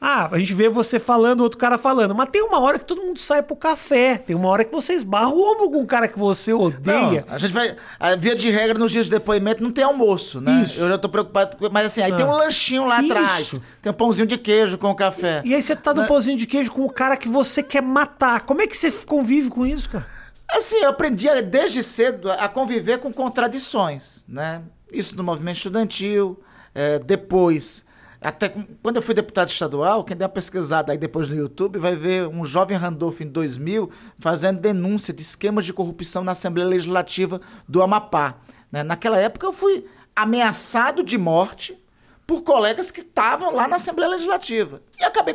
[0.00, 2.14] Ah, a gente vê você falando, outro cara falando.
[2.14, 4.16] Mas tem uma hora que todo mundo sai pro café.
[4.16, 7.24] Tem uma hora que você esbarra o ombro com um cara que você odeia.
[7.26, 7.74] Não, a gente vai.
[7.98, 10.62] A via de regra, nos dias de depoimento, não tem almoço, né?
[10.64, 10.78] Isso.
[10.78, 11.56] Eu já tô preocupado.
[11.56, 13.12] com- Mas assim, aí tem um lanchinho lá Isso.
[13.12, 13.60] atrás.
[13.82, 15.42] Tem um pãozinho de queijo com café.
[15.44, 16.06] E aí você tá no Né?
[16.06, 18.42] pãozinho de queijo com o cara que você quer matar.
[18.42, 20.06] Como é que você convive com isso, cara?
[20.50, 24.62] Assim, eu aprendi desde cedo a conviver com contradições, né?
[24.90, 26.42] Isso no movimento estudantil,
[26.74, 27.84] é, depois,
[28.20, 31.94] até quando eu fui deputado estadual, quem der uma pesquisada aí depois no YouTube vai
[31.94, 37.40] ver um jovem Randolph em 2000 fazendo denúncia de esquemas de corrupção na Assembleia Legislativa
[37.68, 38.36] do Amapá.
[38.72, 38.82] né?
[38.82, 39.84] Naquela época eu fui
[40.16, 41.78] ameaçado de morte
[42.26, 44.82] por colegas que estavam lá na Assembleia Legislativa.
[44.98, 45.34] E acabei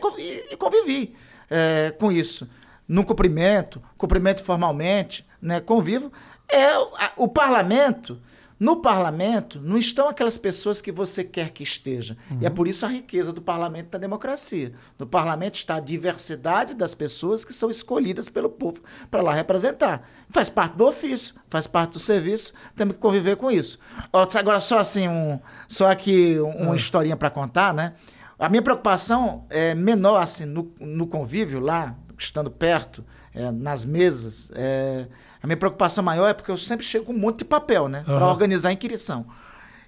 [0.51, 1.16] e convivi
[1.49, 2.47] é, com isso.
[2.88, 6.11] No cumprimento, cumprimento formalmente, né, convivo.
[6.49, 8.19] É, o- a- o parlamento,
[8.59, 12.15] no parlamento, não estão aquelas pessoas que você quer que esteja.
[12.39, 14.73] E é por isso a riqueza do parlamento da democracia.
[14.99, 20.07] No parlamento está a diversidade das pessoas que são escolhidas pelo povo para lá representar.
[20.29, 23.79] Faz parte do ofício, faz parte do serviço, temos que conviver com isso.
[24.11, 27.93] Agora, só assim, um, só aqui um- uma historinha para contar, né?
[28.38, 33.03] A minha preocupação é menor, assim, no, no convívio lá, estando perto,
[33.34, 34.51] é, nas mesas.
[34.55, 35.07] é,
[35.41, 38.03] a minha preocupação maior é porque eu sempre chego com um monte de papel, né?
[38.05, 38.30] Para Aham.
[38.30, 39.26] organizar a inscrição.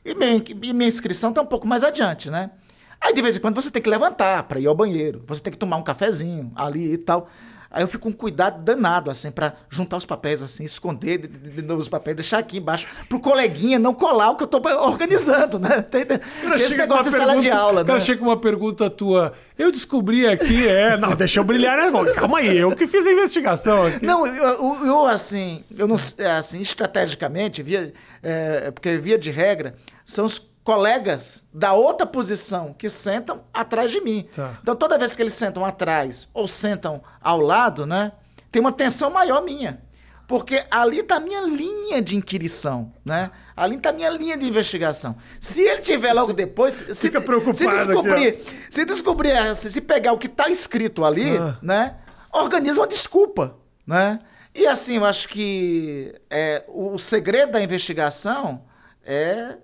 [0.04, 2.52] E minha, e minha inscrição está um pouco mais adiante, né?
[3.00, 5.54] Aí de vez em quando você tem que levantar para ir ao banheiro, você tem
[5.54, 7.30] que tomar um cafezinho ali e tal.
[7.76, 11.28] Aí eu fico com um cuidado danado, assim, para juntar os papéis, assim, esconder de,
[11.28, 14.48] de- de novo os papéis, deixar aqui embaixo, pro coleguinha não colar o que eu
[14.48, 15.82] tô organizando, né?
[15.82, 18.06] Tem, Cara, esse negócio de uma sala de pergunta- aula, cara né?
[18.06, 19.34] chega com uma pergunta tua.
[19.58, 20.96] Eu descobri aqui, é.
[20.98, 21.92] Não, deixa eu brilhar, né?
[21.92, 24.06] Bom, Calma aí, eu que fiz a investigação aqui.
[24.06, 29.32] Não, eu, eu- eu, assim, eu não é, assim, estrategicamente, via, é, porque via de
[29.32, 34.28] regra, são os colegas da outra posição que sentam atrás de mim.
[34.36, 34.57] Tá.
[34.61, 38.11] Então, toda vez que eles sentam atrás ou sentam ao lado, né,
[38.51, 39.80] tem uma tensão maior minha.
[40.28, 43.30] Porque ali está a minha linha de inquirição, né?
[43.55, 45.16] Ali está a minha linha de investigação.
[45.39, 49.72] Se ele tiver logo depois, se, Fica preocupado se aqui, descobrir, se descobrir, eh, se,
[49.72, 51.59] se pegar o que está escrito ali, Ah.
[51.61, 51.97] né?
[52.34, 53.55] Organiza uma desculpa,
[53.86, 54.20] né?
[54.53, 58.63] E assim, eu acho que é, o segredo da investigação
[59.05, 59.57] é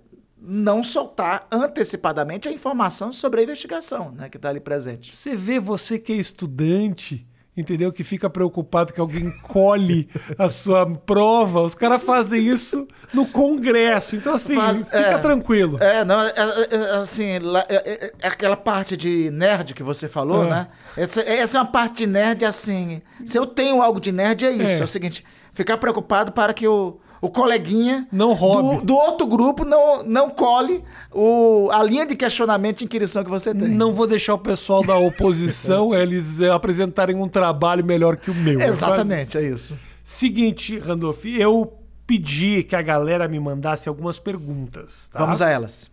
[0.44, 4.28] não soltar antecipadamente a informação sobre a investigação, né?
[4.28, 5.14] Que está ali presente.
[5.14, 7.26] Você vê você que é estudante,
[7.56, 7.92] entendeu?
[7.92, 11.60] Que fica preocupado que alguém colhe a sua prova.
[11.60, 14.16] Os caras fazem isso no Congresso.
[14.16, 15.18] Então, assim, Faz- fica é.
[15.18, 15.78] tranquilo.
[15.80, 17.74] É, não, é, é, é, assim, lá- é,
[18.06, 20.50] é- é aquela parte de nerd que você falou, É.
[20.50, 20.68] né?
[20.96, 23.00] Essa, essa é uma parte de nerd, assim.
[23.24, 24.62] Se eu tenho algo de nerd, é isso.
[24.64, 24.78] É.
[24.80, 28.80] É, o seguinte: ficar preocupado para que o, o coleguinha Não roube.
[28.80, 33.30] do, do outro grupo não, não cole o, a linha de questionamento de inquirição que
[33.30, 33.68] você tem.
[33.68, 38.34] Não vou deixar o pessoal da oposição eles eh, apresentarem um trabalho melhor que o
[38.34, 38.60] meu.
[38.60, 39.78] Exatamente, é isso.
[40.02, 41.72] Seguinte, Randolph, eu
[42.04, 45.08] pedi que a galera me mandasse algumas perguntas.
[45.12, 45.20] tá?
[45.20, 45.88] Vamos a elas.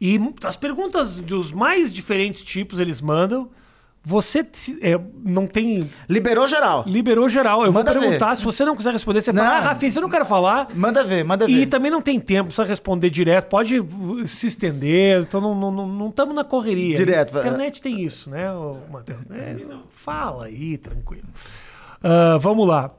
[0.00, 3.50] E as perguntas dos mais diferentes tipos eles mandam.
[4.08, 4.46] Você
[4.82, 5.90] é, não tem.
[6.08, 6.84] Liberou geral.
[6.86, 7.66] Liberou geral.
[7.66, 8.06] Eu Manda vou ver.
[8.06, 8.36] perguntar.
[8.36, 9.42] Se você não quiser responder, você Não.
[9.42, 10.68] fala, ah, Rafinha, você não quer falar.
[10.76, 11.52] Manda ver, manda ver.
[11.52, 15.76] E também não tem tempo, precisa responder direto, pode uh, se estender, então não estamos
[15.76, 16.94] não, não, estamos na correria.
[16.94, 18.46] Direto, A internet tem isso, né,
[18.88, 19.18] Matheus?
[19.28, 19.56] É,
[19.90, 21.26] fala aí, tranquilo.
[22.00, 22.92] Ah, vamos lá.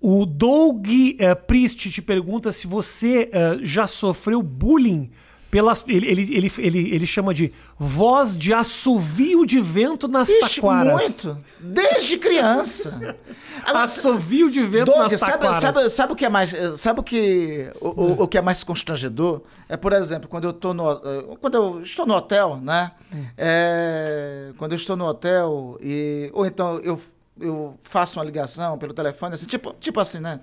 [0.00, 0.86] O Doug
[1.18, 5.10] eh, Priest te pergunta se você eh, já sofreu bullying
[5.54, 5.84] pelas.
[5.86, 10.92] Ele, ele, ele, ele, ele chama de voz de assovio de vento nas Ixi, taquaras.
[11.00, 11.38] muito.
[11.60, 13.16] Desde criança.
[13.64, 15.60] Agora, Assovio de vento Doug, nas sabe, taquaras.
[15.60, 18.64] sabe, sabe o que é mais, sabe o que o, o- o que é mais
[18.64, 19.42] constrangedor?
[19.68, 22.90] É, por exemplo, quando eu tô no, eh, quando eu estou no hotel, né?
[23.38, 27.00] É, quando eu estou no hotel e ou então eu,
[27.40, 30.40] eu faço uma ligação pelo telefone, assim, tipo, tipo assim, né?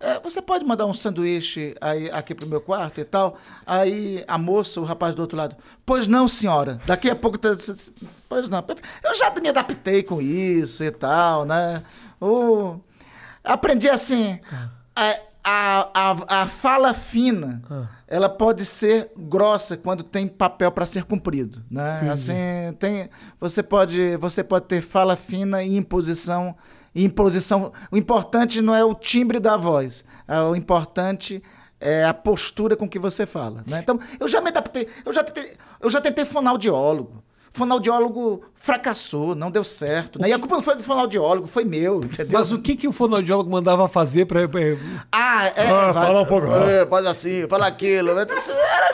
[0.00, 3.36] É, você pode mandar um sanduíche aí, aqui pro meu quarto e tal?
[3.66, 6.80] Aí a moça, o rapaz do outro lado, pois não, senhora.
[6.86, 7.36] Daqui a pouco.
[7.36, 7.50] tá-
[8.28, 8.64] Pois não.
[9.04, 11.82] Eu já me adaptei com isso e tal, né?
[12.20, 12.76] O-
[13.44, 14.40] aprendi assim.
[14.96, 17.62] A, a, a, a fala fina,
[18.06, 21.98] ela pode ser grossa quando tem papel para ser cumprido, né?
[22.10, 22.34] Assim,
[22.78, 23.08] tem,
[23.40, 26.54] você pode, você pode ter fala fina e imposição,
[26.94, 27.72] imposição.
[27.90, 31.42] O importante não é o timbre da voz, é o importante
[31.80, 33.80] é a postura com que você fala, né?
[33.82, 37.22] Então, eu já me adaptei, eu já tentei, eu já tentei fonoaudiólogo.
[37.52, 40.20] Fonoaudiólogo fracassou, não deu certo.
[40.20, 40.28] Né?
[40.28, 42.38] E a culpa não foi do fonoaudiólogo, foi meu, entendeu?
[42.38, 44.46] Mas o que, que o fonoaudiólogo mandava fazer pra.
[44.48, 44.60] pra-
[45.10, 45.66] Ah, é.
[45.68, 46.46] Ah, vai- fala um pouco.
[46.46, 48.10] é, faz assim, fala aquilo.
[48.10, 48.24] Era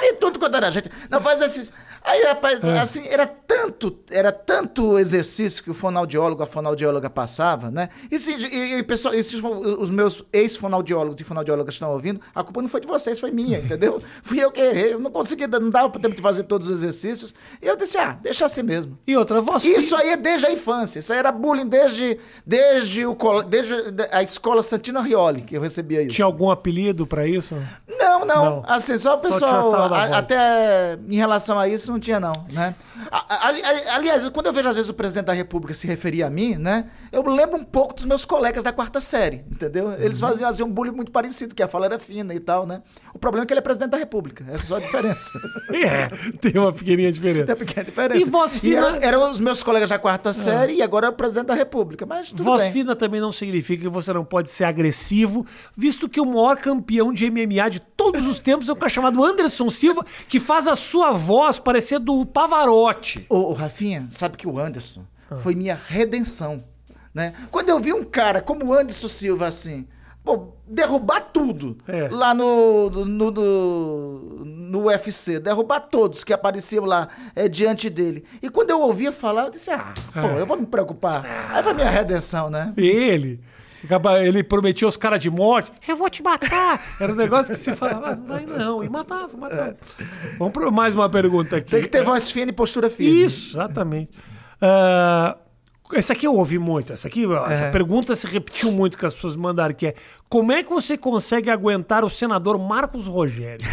[0.00, 0.90] de tudo quanto era gente.
[1.10, 1.68] Não, faz assim.
[2.06, 7.88] Aí, rapaz, assim, era tanto, era tanto exercício que o fonoaudiólogo, a fonoaudióloga passava, né?
[8.08, 12.44] E, se, e, e pessoal, e se os meus ex-fonoaudiólogos e fonoaudiólogas estão ouvindo, a
[12.44, 14.00] culpa não foi de vocês, foi minha, entendeu?
[14.22, 17.34] Fui eu que errei, eu não consegui, não dava tempo de fazer todos os exercícios.
[17.60, 18.96] E eu disse, ah, deixa assim mesmo.
[19.04, 19.68] E outra, você...
[19.68, 23.74] Isso aí é desde a infância, isso aí era bullying desde, desde, o, desde
[24.12, 26.14] a escola Santina Rioli, que eu recebia isso.
[26.14, 27.56] Tinha algum apelido para isso?
[27.88, 32.00] Não, não, não, Assim, só o pessoal, só a, até em relação a isso, não
[32.00, 32.74] tinha, não, né?
[33.94, 36.86] Aliás, quando eu vejo, às vezes, o presidente da República se referir a mim, né?
[37.10, 39.92] Eu lembro um pouco dos meus colegas da quarta série, entendeu?
[39.98, 40.28] Eles uhum.
[40.28, 42.82] faziam, faziam um bullying muito parecido, que a fala era fina e tal, né?
[43.14, 44.44] O problema é que ele é presidente da República.
[44.48, 45.30] Essa é só a diferença.
[45.72, 46.08] é,
[46.40, 47.46] tem uma pequenininha diferença.
[47.46, 48.26] Tem uma pequena diferença.
[48.26, 48.76] E voz fina...
[48.76, 50.76] Eram, eram, os meus colegas da quarta série é.
[50.76, 52.72] e agora é o presidente da República, mas tudo Voz bem.
[52.72, 57.12] fina também não significa que você não pode ser agressivo, visto que o maior campeão
[57.12, 60.76] de MMA de todos os tempos é um cara chamado Anderson Silva, que faz a
[60.76, 63.26] sua voz parecer do Pavarotti.
[63.28, 65.36] Ô, ô Rafinha, sabe que o Anderson ah.
[65.36, 66.64] foi minha redenção.
[67.14, 67.32] Né?
[67.50, 69.86] Quando eu vi um cara como o Anderson Silva assim,
[70.22, 72.08] pô, derrubar tudo é.
[72.10, 78.24] lá no, no, no, no, UFC, derrubar todos que apareciam lá é, diante dele.
[78.42, 80.40] E quando eu ouvia falar, eu disse, ah, pô, é.
[80.40, 81.24] eu vou me preocupar.
[81.50, 82.74] Aí foi minha redenção, né?
[82.76, 83.40] Ele...
[84.22, 85.70] Ele prometia os caras de morte.
[85.86, 86.96] Eu vou te matar.
[87.00, 88.82] Era um negócio que se falava, vai não.
[88.82, 89.76] E matava, matava.
[89.98, 90.04] É.
[90.38, 91.70] Vamos para mais uma pergunta aqui.
[91.70, 93.24] Tem que ter voz fina e postura firme.
[93.24, 94.10] Isso, exatamente.
[94.60, 95.46] Uh,
[95.94, 96.92] essa aqui eu ouvi muito.
[96.92, 97.52] Essa aqui, é.
[97.52, 99.94] essa pergunta se repetiu muito que as pessoas mandaram, que é
[100.28, 103.66] como é que você consegue aguentar o senador Marcos Rogério?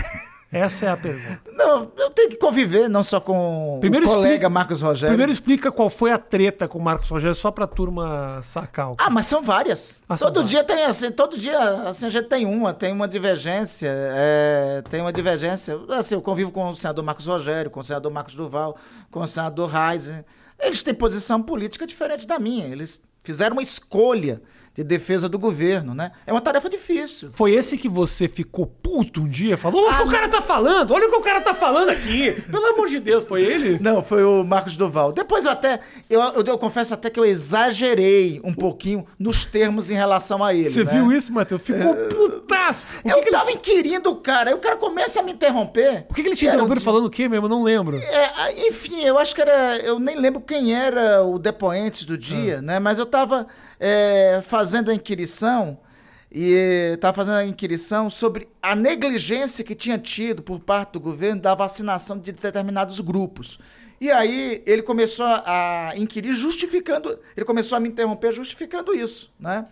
[0.53, 1.41] Essa é a pergunta.
[1.51, 5.11] Não, eu tenho que conviver não só com primeiro o colega explica, Marcos Rogério.
[5.11, 8.93] Primeiro explica qual foi a treta com o Marcos Rogério, só pra turma sacar.
[8.97, 10.03] Ah, mas são várias.
[10.07, 13.89] Ah, todo dia tem assim, todo dia assim, a gente tem uma, tem uma divergência,
[13.91, 15.79] é, tem uma divergência.
[15.89, 18.77] Assim, eu convivo com o senador Marcos Rogério, com o senador Marcos Duval,
[19.09, 20.23] com o senador Reisen.
[20.59, 22.67] Eles têm posição política diferente da minha.
[22.67, 24.41] Eles fizeram uma escolha
[24.75, 26.11] de defesa do governo, né?
[26.25, 27.29] É uma tarefa difícil.
[27.33, 29.55] Foi esse que você ficou puto um dia?
[29.55, 31.53] Falou, olha ah, o que o cara tá falando, olha o que o cara tá
[31.53, 32.31] falando aqui.
[32.49, 33.77] Pelo amor de Deus, foi ele?
[33.79, 35.11] Não, foi o Marcos Duval.
[35.11, 39.91] Depois eu até, eu, eu, eu confesso até que eu exagerei um pouquinho nos termos
[39.91, 40.69] em relação a ele.
[40.69, 40.91] Você né?
[40.91, 41.61] viu isso, Matheus?
[41.61, 42.07] Ficou é...
[42.07, 42.87] putaço.
[43.03, 43.59] O eu que tava ele...
[43.59, 46.07] inquirindo o cara, aí o cara começa a me interromper.
[46.09, 47.45] O que, que ele te interrompeu falando o quê mesmo?
[47.45, 47.97] Eu não lembro.
[47.97, 52.57] É, enfim, eu acho que era, eu nem lembro quem era o depoente do dia,
[52.57, 52.61] ah.
[52.61, 52.79] né?
[52.79, 53.47] Mas eu tava
[53.79, 55.79] é, fazendo a inquirição
[56.31, 61.39] e estava fazendo a inquirição sobre a negligência que tinha tido por parte do governo
[61.41, 63.59] da vacinação de determinados grupos.
[64.01, 69.65] E aí ele começou a inquirir justificando, ele começou a me interromper justificando isso, né?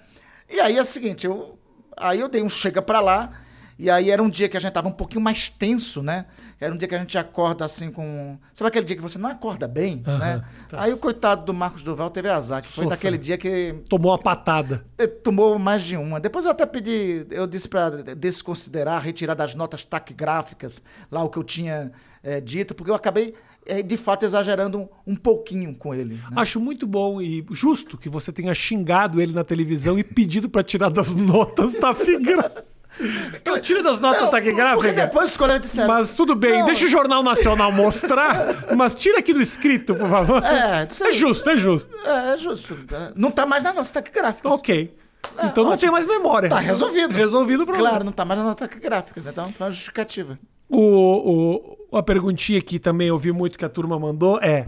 [0.50, 1.58] E aí é o seguinte, eu,
[1.98, 3.42] aí eu dei um chega para lá,
[3.80, 6.28] e aí era um dia que a gente tava um pouquinho mais tenso, né?
[6.62, 8.38] Era um dia que a gente acorda assim com.
[8.54, 10.44] Sabe aquele dia que você não acorda bem, uhum, né?
[10.70, 10.84] Tá.
[10.84, 12.96] Aí o coitado do Marcos Duval teve azar, que foi Sofra.
[12.96, 13.76] daquele dia que.
[13.90, 14.86] Tomou uma patada.
[15.24, 16.20] Tomou mais de uma.
[16.20, 21.40] Depois eu até pedi, eu disse para desconsiderar, retirar das notas taquigráficas lá o que
[21.40, 21.92] eu tinha
[22.24, 23.34] é, dito, porque eu acabei
[23.66, 26.16] é, de fato exagerando um, pouquinho com ele.
[26.16, 26.22] Né?
[26.36, 30.64] Acho muito bom e justo que você tenha xingado ele na televisão e pedido para
[30.64, 32.66] tirar das notas taquigráficas.
[33.42, 34.94] Então tira das notas taquigráficas.
[34.94, 35.88] depois os colegas disseram.
[35.88, 36.66] Mas tudo bem, não.
[36.66, 40.44] deixa o Jornal Nacional mostrar, mas tira aqui do escrito, por favor.
[40.44, 41.98] É, é justo, é justo.
[42.06, 42.78] É, é justo.
[43.16, 44.52] Não tá mais nas notas taquigráficas.
[44.54, 44.94] Ok.
[45.38, 45.82] É, então não ótimo.
[45.82, 46.50] tem mais memória.
[46.50, 47.14] Tá resolvido.
[47.14, 47.90] Resolvido o problema.
[47.90, 50.38] Claro, não tá mais nas notas taquigráficas, então é uma justificativa.
[50.70, 54.68] O, o, a perguntinha que também eu vi muito que a turma mandou é: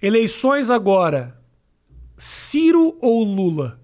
[0.00, 1.36] eleições agora,
[2.16, 3.81] Ciro ou Lula?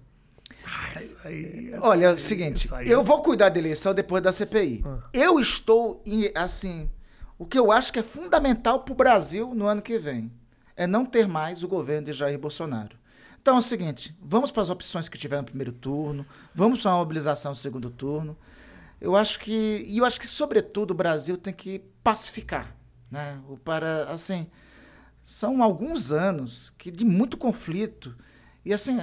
[1.29, 4.83] Aí, Olha, é o seguinte, eu vou cuidar da eleição depois da CPI.
[4.83, 4.99] Ah.
[5.13, 6.03] Eu estou,
[6.33, 6.89] assim,
[7.37, 10.31] o que eu acho que é fundamental para o Brasil no ano que vem
[10.75, 12.97] é não ter mais o governo de Jair Bolsonaro.
[13.41, 16.91] Então é o seguinte, vamos para as opções que tiveram no primeiro turno, vamos para
[16.91, 18.37] uma mobilização no segundo turno.
[18.99, 22.75] Eu acho que, e eu acho que sobretudo o Brasil tem que pacificar,
[23.09, 23.39] né?
[23.63, 24.47] Para assim,
[25.23, 28.15] são alguns anos que de muito conflito
[28.65, 28.99] e assim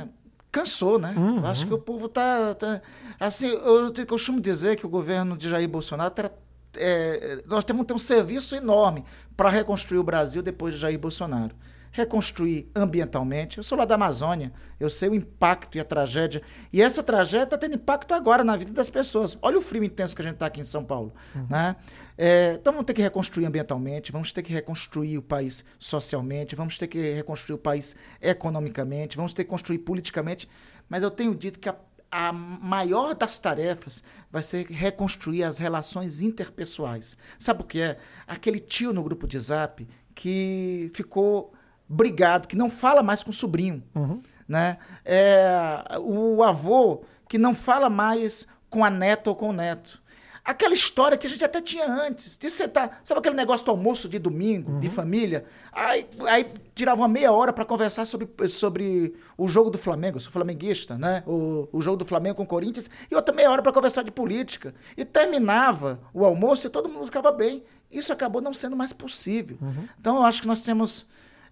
[0.57, 1.13] cansou, né?
[1.17, 1.39] Uhum.
[1.39, 2.81] Eu acho que o povo tá, tá
[3.21, 6.31] assim, eu, eu costumo dizer que o governo de Jair Bolsonaro tá,
[6.77, 9.05] é, nós temos que ter um serviço enorme
[9.37, 11.55] para reconstruir o Brasil depois de Jair Bolsonaro.
[11.97, 13.57] Reconstruir ambientalmente.
[13.57, 16.43] Eu sou lá da Amazônia, eu sei o impacto e a tragédia.
[16.71, 19.39] E essa tragédia está tendo impacto agora na vida das pessoas.
[19.41, 21.15] Olha o frio intenso que a gente está aqui em São Paulo.
[21.35, 21.47] Uhum.
[21.49, 21.75] Né?
[22.19, 26.77] É, então vamos ter que reconstruir ambientalmente, vamos ter que reconstruir o país socialmente, vamos
[26.77, 30.47] ter que reconstruir o país economicamente, vamos ter que construir politicamente.
[30.91, 31.77] Mas eu tenho dito que a,
[32.11, 37.17] a maior das tarefas vai ser reconstruir as relações interpessoais.
[37.39, 37.97] Sabe o que é?
[38.27, 41.55] Aquele tio no grupo de zap que ficou
[41.89, 43.83] brigado, que não fala mais com o sobrinho.
[43.95, 44.23] Uhum.
[44.49, 44.79] Né?
[45.05, 50.01] É, o avô que não fala mais com a neta ou com o neto.
[50.45, 52.39] Aquela história que a gente até tinha antes.
[52.39, 54.79] De sentar, sabe aquele negócio do almoço de domingo, uhum.
[54.79, 55.45] de família?
[55.73, 60.31] Aí, aí tirava uma meia hora para conversar sobre, sobre o jogo do Flamengo, sou
[60.31, 61.25] flamenguista, né?
[61.27, 64.13] O, o jogo do Flamengo com o Corinthians, e outra meia hora para conversar de
[64.13, 64.73] política.
[64.97, 67.65] E terminava o almoço e todo mundo ficava bem.
[67.91, 69.59] Isso acabou não sendo mais possível.
[69.61, 69.89] Uhum.
[69.99, 71.07] Então eu acho que nós temos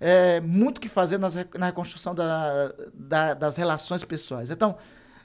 [0.06, 4.50] é, muito que fazer nas, na reconstrução da, da, das relações pessoais.
[4.50, 4.76] Então,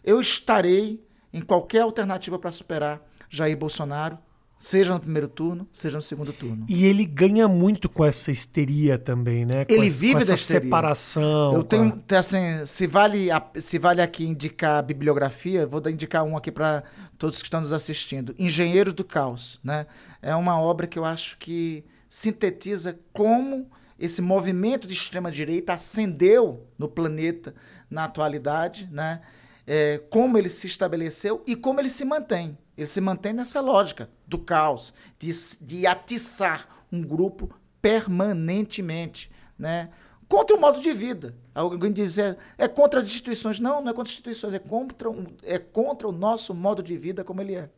[0.05, 4.17] eu estarei em qualquer alternativa para superar Jair Bolsonaro,
[4.57, 6.65] seja no primeiro turno, seja no segundo turno.
[6.69, 9.65] E ele ganha muito com essa histeria também, né?
[9.65, 11.55] Com ele essa, vive da separação.
[11.55, 12.17] Eu tenho, a...
[12.17, 13.27] assim, se vale,
[13.59, 16.83] se vale aqui indicar a bibliografia, vou indicar um aqui para
[17.17, 18.33] todos que estão nos assistindo.
[18.39, 19.87] Engenheiros do Caos, né?
[20.21, 23.69] É uma obra que eu acho que sintetiza como
[23.99, 27.53] esse movimento de extrema direita ascendeu no planeta
[27.89, 29.21] na atualidade, né?
[29.67, 32.57] é, como ele se estabeleceu e como ele se mantém.
[32.75, 35.31] Ele se mantém nessa lógica do caos, de,
[35.61, 39.89] de atiçar um grupo permanentemente, né?
[40.27, 41.35] contra o modo de vida.
[41.53, 43.59] Alguém dizer é, contra as instituições.
[43.59, 45.09] Não, não é contra as instituições, é contra,
[45.43, 47.69] é contra o nosso modo de vida como ele é.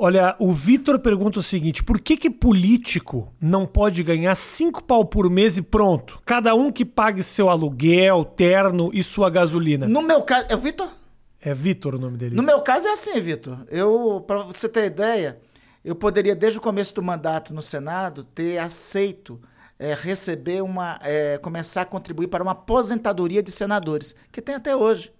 [0.00, 5.04] Olha, o Vitor pergunta o seguinte: por que que político não pode ganhar cinco pau
[5.04, 6.22] por mês e pronto?
[6.24, 9.88] Cada um que pague seu aluguel, terno e sua gasolina.
[9.88, 10.88] No meu caso, é o Vitor?
[11.40, 12.36] É Vitor o nome dele.
[12.36, 13.58] No meu caso é assim, Vitor.
[13.68, 15.40] Eu, para você ter ideia,
[15.84, 19.40] eu poderia desde o começo do mandato no Senado ter aceito
[19.80, 24.76] é, receber uma, é, começar a contribuir para uma aposentadoria de senadores, que tem até
[24.76, 25.12] hoje.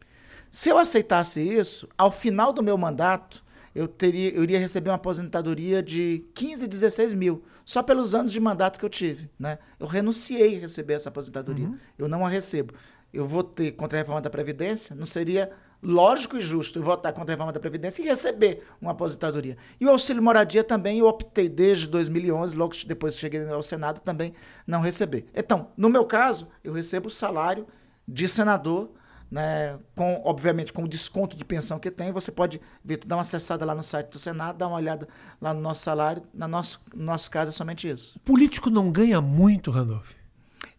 [0.53, 3.45] Se eu aceitasse isso, ao final do meu mandato
[3.79, 8.41] eu, teria, eu iria receber uma aposentadoria de 15, 16 mil, só pelos anos de
[8.41, 9.31] mandato que eu tive.
[9.39, 9.57] Né?
[9.79, 11.69] Eu renunciei a receber essa aposentadoria.
[11.69, 11.79] Uhum.
[11.97, 12.75] Eu não a recebo.
[13.15, 17.33] Eu votei contra a reforma da Previdência, não seria lógico e justo eu votar contra
[17.33, 19.57] a reforma da Previdência e receber uma aposentadoria.
[19.81, 24.01] E o auxílio moradia também eu optei desde 2011, logo depois que cheguei ao Senado,
[24.01, 24.35] também
[24.67, 25.27] não receber.
[25.33, 27.65] Então, no meu caso, eu recebo o salário
[28.09, 28.91] de senador
[29.31, 33.23] né, com, obviamente, com o desconto de pensão que tem, você pode ver, dar uma
[33.23, 35.07] acessada lá no site do Senado, dar uma olhada
[35.41, 36.23] lá no nosso salário.
[36.33, 38.17] Na nosso, no nosso caso é somente isso.
[38.17, 40.13] O político não ganha muito, Randolph?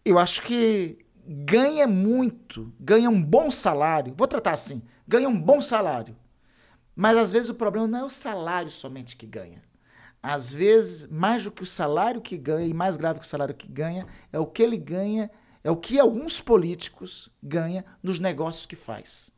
[0.04, 4.14] Eu acho que ganha muito, ganha um bom salário.
[4.18, 6.16] Vou tratar assim, ganha um bom salário.
[6.95, 9.62] Mas às vezes o problema não é o salário somente que ganha.
[10.22, 13.56] Às vezes, mais do que o salário que ganha, e mais grave que o salário
[13.56, 15.32] que ganha, é o que ele ganha
[15.64, 19.32] é o que alguns políticos ganham nos negócios que faz.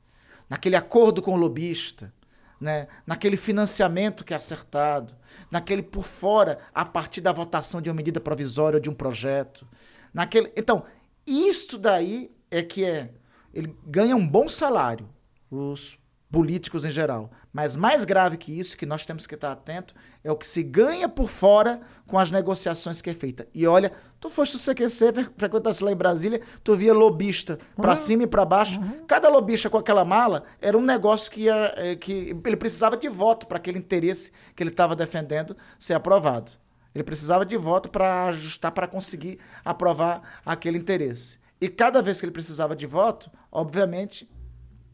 [0.50, 2.14] Naquele acordo com o lobista,
[2.60, 2.88] né?
[3.06, 5.16] naquele financiamento que é acertado,
[5.50, 9.68] naquele por fora a partir da votação de uma medida provisória ou de um projeto.
[10.14, 10.52] Naquele...
[10.56, 10.86] Então,
[11.26, 13.14] isto daí é que é.
[13.54, 15.10] Ele ganha um bom salário,
[15.50, 15.98] os
[16.32, 17.30] políticos em geral.
[17.52, 20.64] Mas mais grave que isso, que nós temos que estar atento, é o que se
[20.64, 23.48] ganha por fora com as negociações que é feita.
[23.54, 27.98] E olha, tu foste o CQC, frequentasse lá em Brasília, tu via lobista para uhum.
[27.98, 28.80] cima e para baixo.
[28.80, 29.06] Uhum.
[29.06, 33.10] Cada lobista com aquela mala era um negócio que, ia, é, que ele precisava de
[33.10, 36.54] voto para aquele interesse que ele estava defendendo ser aprovado.
[36.96, 41.40] Ele precisava de voto para ajustar, para conseguir aprovar aquele interesse.
[41.60, 44.30] E cada vez que ele precisava de voto, obviamente,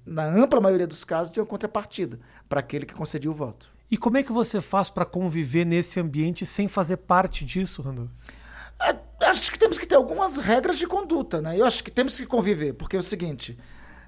[0.08, 3.70] na ampla maioria dos casos, tinha uma contrapartida para aquele que concedia o voto.
[3.92, 8.10] E como é que você faz para conviver nesse ambiente sem fazer parte disso, Randolph?
[8.82, 8.96] É,
[9.26, 11.60] acho que temos que ter algumas regras de conduta, né?
[11.60, 13.58] Eu acho que temos que conviver, porque é o seguinte.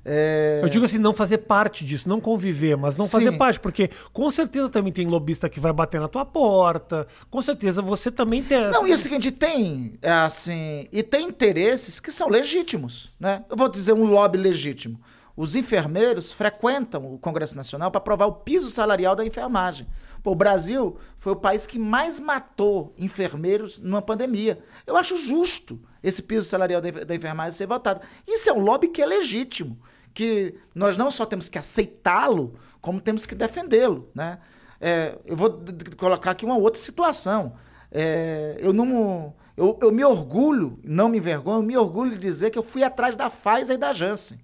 [0.05, 0.61] É...
[0.63, 3.11] Eu digo assim, não fazer parte disso, não conviver, mas não Sim.
[3.11, 7.41] fazer parte, porque com certeza também tem lobista que vai bater na tua porta, com
[7.41, 8.69] certeza você também tem.
[8.71, 13.43] Não, e é o seguinte, tem, é assim, e tem interesses que são legítimos, né?
[13.49, 14.99] Eu vou dizer um lobby legítimo
[15.39, 19.87] os enfermeiros frequentam o Congresso Nacional para aprovar o piso salarial da enfermagem.
[20.21, 24.61] Pô, o Brasil foi o país que mais matou enfermeiros numa pandemia.
[24.85, 28.01] Eu acho justo esse piso salarial da enfermagem ser votado.
[28.27, 29.79] Isso é um lobby que é legítimo,
[30.13, 34.09] que nós não só temos que aceitá-lo, como temos que defendê-lo.
[34.13, 34.39] Né?
[34.81, 35.57] É, eu vou
[35.95, 37.53] colocar aqui uma outra situação.
[37.89, 39.33] É, eu não.
[39.55, 42.83] Eu, eu me orgulho, não me envergonho, eu me orgulho de dizer que eu fui
[42.83, 44.37] atrás da Pfizer e da Janssen.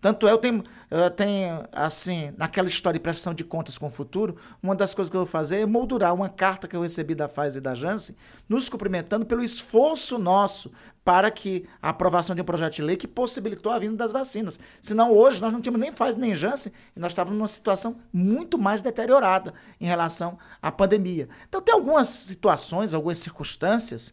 [0.00, 3.90] Tanto é, eu tenho, eu tenho, assim, naquela história de prestação de contas com o
[3.90, 7.14] futuro, uma das coisas que eu vou fazer é moldurar uma carta que eu recebi
[7.14, 8.16] da Pfizer e da Janssen,
[8.48, 10.70] nos cumprimentando pelo esforço nosso
[11.04, 14.60] para que a aprovação de um projeto de lei que possibilitou a vinda das vacinas.
[14.80, 18.58] Senão, hoje, nós não tínhamos nem Pfizer nem Janssen e nós estávamos numa situação muito
[18.58, 21.28] mais deteriorada em relação à pandemia.
[21.48, 24.12] Então, tem algumas situações, algumas circunstâncias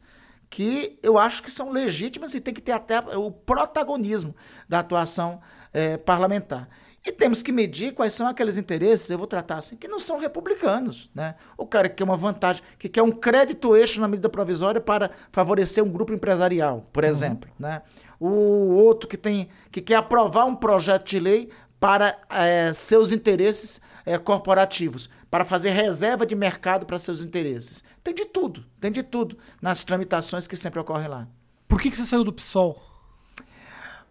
[0.50, 4.36] que eu acho que são legítimas e tem que ter até o protagonismo
[4.70, 5.42] da atuação
[5.76, 6.70] é, parlamentar.
[7.06, 10.18] E temos que medir quais são aqueles interesses, eu vou tratar assim, que não são
[10.18, 11.12] republicanos.
[11.14, 11.36] Né?
[11.56, 15.12] O cara que quer uma vantagem, que quer um crédito eixo na medida provisória para
[15.32, 17.10] favorecer um grupo empresarial, por uhum.
[17.10, 17.52] exemplo.
[17.60, 17.84] Né?
[18.20, 21.50] O outro que, tem, que quer aprovar um projeto de lei
[21.80, 27.84] para é, seus interesses é, corporativos, para fazer reserva de mercado para seus interesses.
[28.02, 31.28] Tem de tudo, tem de tudo nas tramitações que sempre ocorrem lá.
[31.68, 32.95] Por que, que você saiu do PSOL?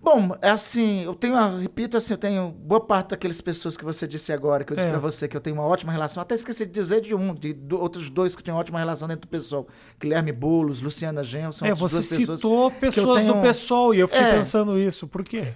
[0.04, 4.06] Bom, é assim, eu tenho, repito assim, eu tenho boa parte daquelas pessoas que você
[4.06, 4.90] disse agora, que eu disse é.
[4.90, 7.54] para você que eu tenho uma ótima relação, até esqueci de dizer de um, de
[7.54, 9.66] do, outros dois que tinham uma ótima relação dentro do pessoal,
[9.98, 12.38] Guilherme Boulos, Luciana Genro, são é, você duas pessoas.
[12.38, 13.32] citou pessoas tenho...
[13.32, 15.54] do pessoal e eu fiquei é, pensando isso, por quê?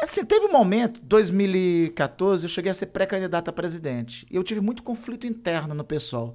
[0.00, 4.62] Assim, teve um momento, 2014, eu cheguei a ser pré-candidato a presidente, e eu tive
[4.62, 6.34] muito conflito interno no pessoal.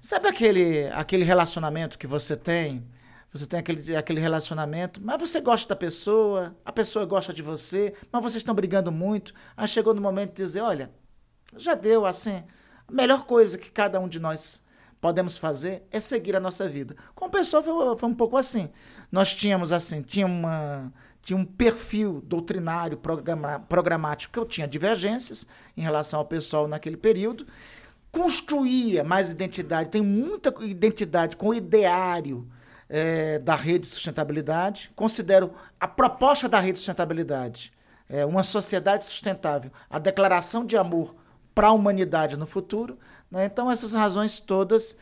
[0.00, 2.84] Sabe aquele, aquele relacionamento que você tem?
[3.32, 7.94] Você tem aquele, aquele relacionamento, mas você gosta da pessoa, a pessoa gosta de você,
[8.10, 9.34] mas vocês estão brigando muito.
[9.56, 10.90] Aí chegou no momento de dizer: olha,
[11.56, 12.42] já deu assim.
[12.86, 14.62] A melhor coisa que cada um de nós
[14.98, 16.96] podemos fazer é seguir a nossa vida.
[17.14, 18.70] Com o pessoal foi, foi um pouco assim.
[19.12, 25.46] Nós tínhamos assim, tinha uma tinha um perfil doutrinário, programa, programático, que eu tinha divergências
[25.76, 27.46] em relação ao pessoal naquele período
[28.10, 32.48] construía mais identidade, tem muita identidade com o ideário
[32.88, 34.90] é, da rede de sustentabilidade.
[34.94, 37.72] Considero a proposta da rede de sustentabilidade
[38.08, 41.14] é, uma sociedade sustentável, a declaração de amor
[41.54, 42.98] para a humanidade no futuro.
[43.30, 43.44] Né?
[43.44, 44.96] Então, essas razões todas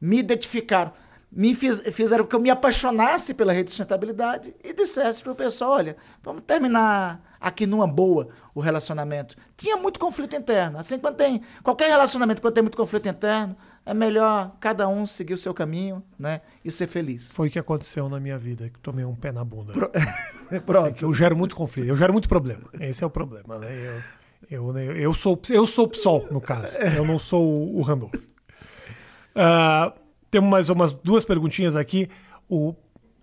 [0.00, 0.92] me identificaram
[1.36, 5.34] me fiz, fizeram que eu me apaixonasse pela rede de sustentabilidade e dissesse para o
[5.34, 9.34] pessoal: olha, vamos terminar aqui numa boa o relacionamento.
[9.56, 10.78] Tinha muito conflito interno.
[10.78, 13.56] Assim, quando tem qualquer relacionamento, quando tem muito conflito interno,
[13.86, 17.32] é melhor cada um seguir o seu caminho né, e ser feliz.
[17.32, 19.72] Foi o que aconteceu na minha vida, que tomei um pé na bunda.
[19.72, 19.90] Pro...
[20.64, 21.04] Pronto.
[21.04, 22.64] É eu gero muito conflito, eu gero muito problema.
[22.80, 23.58] Esse é o problema.
[23.58, 24.02] Né?
[24.50, 26.76] Eu, eu, eu, sou, eu sou o PSOL, no caso.
[26.96, 28.14] Eu não sou o Randolph.
[28.14, 29.92] Uh,
[30.30, 32.08] temos mais umas duas perguntinhas aqui.
[32.48, 32.74] O,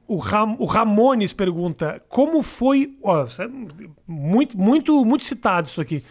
[0.07, 2.97] o, Ram, o Ramones pergunta: como foi.
[3.01, 3.47] Ó, é
[4.07, 6.03] muito, muito, muito citado isso aqui.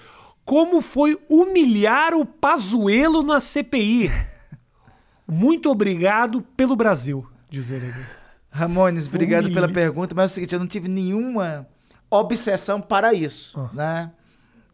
[0.44, 4.10] Como foi humilhar o Pazuelo na CPI?
[5.30, 7.94] Muito obrigado pelo Brasil, diz ele.
[8.50, 11.66] Ramones, obrigado pela pergunta, mas é o seguinte, eu não tive nenhuma
[12.10, 13.70] obsessão para isso, ah.
[13.72, 14.12] né?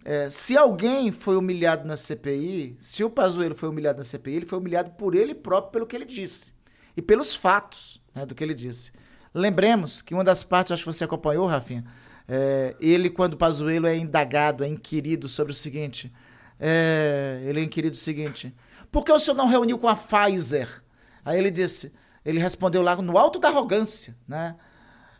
[0.08, 4.46] É, se alguém foi humilhado na CPI, se o Pazuello foi humilhado na CPI, ele
[4.46, 6.54] foi humilhado por ele próprio pelo que ele disse
[6.96, 8.92] e pelos fatos né, do que ele disse.
[9.34, 11.84] Lembremos que uma das partes, acho que você acompanhou, Rafinha,
[12.28, 16.12] é, ele, quando o Pazuello é indagado, é inquirido sobre o seguinte,
[16.58, 18.54] é, ele é inquirido o seguinte,
[18.96, 20.82] por que o senhor não reuniu com a Pfizer?
[21.22, 21.92] Aí ele disse,
[22.24, 24.56] ele respondeu lá no alto da arrogância, né?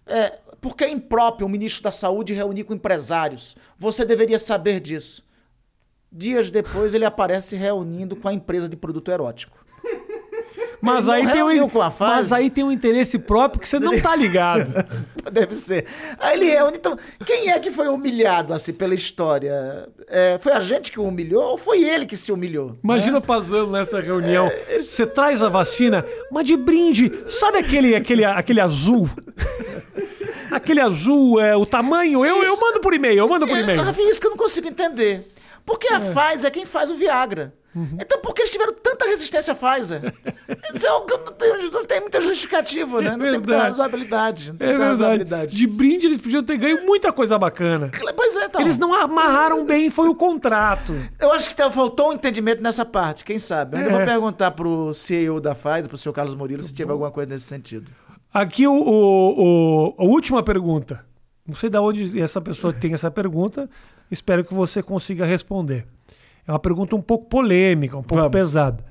[0.07, 3.55] É, porque é impróprio o ministro da Saúde reunir com empresários.
[3.79, 5.23] Você deveria saber disso.
[6.11, 9.66] Dias depois, ele aparece reunindo com a empresa de produto erótico.
[10.81, 14.73] Mas aí, tem um, mas aí tem um interesse próprio que você não tá ligado.
[15.33, 15.87] Deve ser.
[16.19, 16.77] Aí ele reúne.
[16.77, 19.89] Então, quem é que foi humilhado assim pela história?
[20.09, 22.79] É, foi a gente que o humilhou ou foi ele que se humilhou?
[22.83, 23.19] Imagina né?
[23.19, 24.47] o Pazuello nessa reunião.
[24.47, 27.13] É, você traz a vacina, mas de brinde.
[27.27, 29.09] Sabe aquele, aquele, aquele azul?
[30.51, 33.81] aquele azul, é, o tamanho, eu, eu mando por e-mail, eu mando por e-mail.
[33.81, 35.29] É, isso que eu não consigo entender.
[35.67, 36.15] Porque a é.
[36.15, 37.53] Pfizer é quem faz o Viagra.
[37.75, 37.99] Uhum.
[38.01, 40.01] Então por que eles tiveram tanta resistência à Pfizer?
[40.75, 43.09] Isso é algo que não tem, não tem muita justificativa, né?
[43.09, 44.51] É não tem muita razoabilidade.
[44.51, 44.83] é verdade.
[44.83, 45.57] Razoabilidade.
[45.57, 47.91] De brinde eles podiam ter ganho muita coisa bacana.
[48.17, 48.61] Pois é, então.
[48.63, 50.95] Eles não amarraram bem, foi o contrato.
[51.21, 53.77] Eu acho que faltou um entendimento nessa parte, quem sabe.
[53.77, 53.97] Eu ainda é.
[53.97, 57.45] vou perguntar pro CEO da Pfizer, pro senhor Carlos Murilo, se tiver alguma coisa nesse
[57.45, 57.91] sentido.
[58.33, 61.05] Aqui o, o, o, a última pergunta.
[61.47, 63.69] Não sei de onde essa pessoa tem essa pergunta.
[64.11, 65.87] Espero que você consiga responder.
[66.47, 68.37] É uma pergunta um pouco polêmica, um pouco Vamos.
[68.37, 68.85] pesada.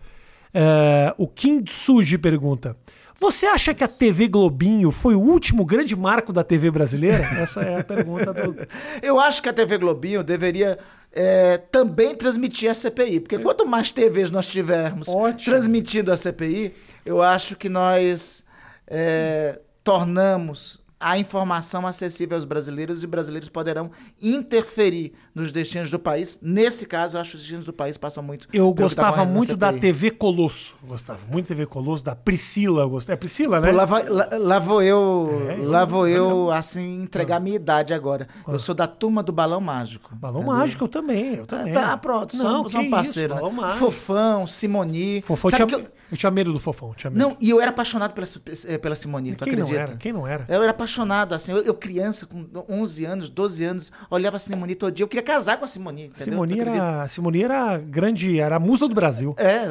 [0.54, 2.76] É, o Kim Suji pergunta:
[3.20, 7.24] Você acha que a TV Globinho foi o último grande marco da TV brasileira?
[7.40, 8.56] Essa é a pergunta do.
[9.02, 10.78] Eu acho que a TV Globinho deveria
[11.16, 15.54] é, também transmitir a CPI, porque quanto mais TVs nós tivermos Ótimo.
[15.54, 16.74] transmitindo a CPI,
[17.06, 18.44] eu acho que nós
[18.86, 23.92] é, tornamos a informação acessível aos brasileiros e brasileiros poderão
[24.22, 26.40] interferir nos destinos do país.
[26.42, 28.48] Nesse caso, eu acho que os destinos do país passam muito.
[28.54, 29.74] Eu tá gostava na muito da.
[29.74, 30.78] TV Colosso.
[30.88, 32.86] Gostava muito da TV Colosso, da Priscila.
[32.88, 33.14] Gostava.
[33.14, 33.70] É Priscila, né?
[33.70, 37.58] Pô, lá, vai- lá- lá vou eu, É, lá vou eu assim, entregar a minha
[37.58, 38.28] idade agora.
[38.48, 40.16] Eu sou da turma do Balão Mágico.
[40.16, 40.58] Balão entendeu?
[40.58, 41.74] Mágico eu também, eu também.
[41.74, 43.36] Tá, pronto, são, Não, são parceiros.
[43.36, 43.68] né?
[43.78, 45.22] Fofão, Simoni.
[45.22, 46.94] Fofão, eu Sabe tinha, que eu- eu tinha medo do Fofão.
[46.96, 47.20] Tinha medo.
[47.22, 48.28] Não, e eu era apaixonado pela,
[48.68, 49.90] eh, pela Simoni, tu Quem não acredita?
[49.92, 49.98] era?
[49.98, 50.46] Quem não era?
[50.48, 54.76] Eu era apaixonado, assim, eu, eu criança, com 11 anos, 12 anos, olhava a Simoni
[54.76, 56.34] todo dia, eu queria casar com a Simoni, entendeu?
[56.34, 59.36] Simone era, Simone era grande, era a musa do Brasil.
[59.38, 59.66] É,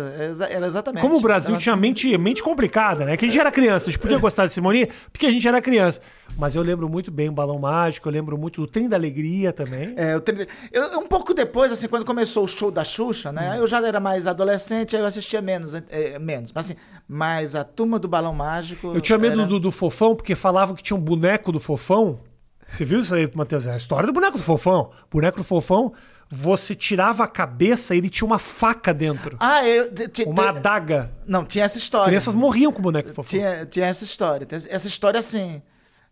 [0.51, 1.01] era exatamente.
[1.01, 3.17] Como o Brasil Ela- tinha mente, mente complicada, né?
[3.17, 5.63] Que a gente era criança, a gente podia gostar de Simone porque a gente era
[5.63, 6.01] criança.
[6.37, 9.53] Mas eu lembro muito bem o Balão Mágico, eu lembro muito do Trem da Alegria
[9.53, 9.95] também.
[9.97, 13.53] É, eu, tre- eu- um pouco depois, assim, quando começou o show da Xuxa, né?
[13.53, 13.59] Hum.
[13.61, 16.53] Eu já era mais adolescente, aí eu assistia menos, é, menos.
[16.53, 16.77] Mas assim,
[17.07, 18.93] mas a turma do Balão Mágico.
[18.95, 22.19] Eu tinha medo era- do, do Fofão, porque falavam que tinha um boneco do Fofão.
[22.66, 23.66] Você viu isso aí, Matheus?
[23.66, 24.91] É a história do boneco do Fofão.
[25.11, 25.93] Boneco do Fofão,
[26.28, 29.36] você tirava a cabeça e ele tinha uma faca dentro.
[29.41, 29.91] Ah, eu.
[30.27, 31.12] Uma adaga.
[31.27, 32.07] Não, tinha essa As história.
[32.07, 33.28] crianças morriam com o boneco do Fofão.
[33.31, 34.47] Tinha, tinha essa história.
[34.51, 35.62] Essa história, assim.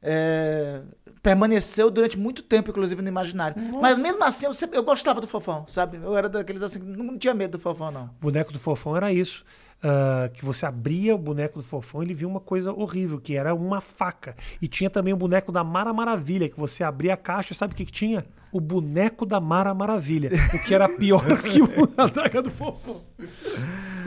[0.02, 0.80] é,
[1.22, 3.56] permaneceu durante muito tempo, inclusive, no imaginário.
[3.80, 5.96] Mas mesmo assim, eu, sempre, eu gostava do Fofão, sabe?
[6.02, 8.04] Eu era daqueles assim, que não tinha medo do Fofão, não.
[8.06, 9.44] O boneco do Fofão era isso.
[9.82, 13.52] Ah, que você abria o boneco do Fofão ele via uma coisa horrível, que era
[13.52, 14.36] uma faca.
[14.60, 17.76] E tinha também o boneco da Mara Maravilha, que você abria a caixa, sabe o
[17.76, 18.24] que, que tinha?
[18.52, 20.30] O boneco da Mara Maravilha.
[20.54, 23.00] O que era pior que o adaga do Fofão.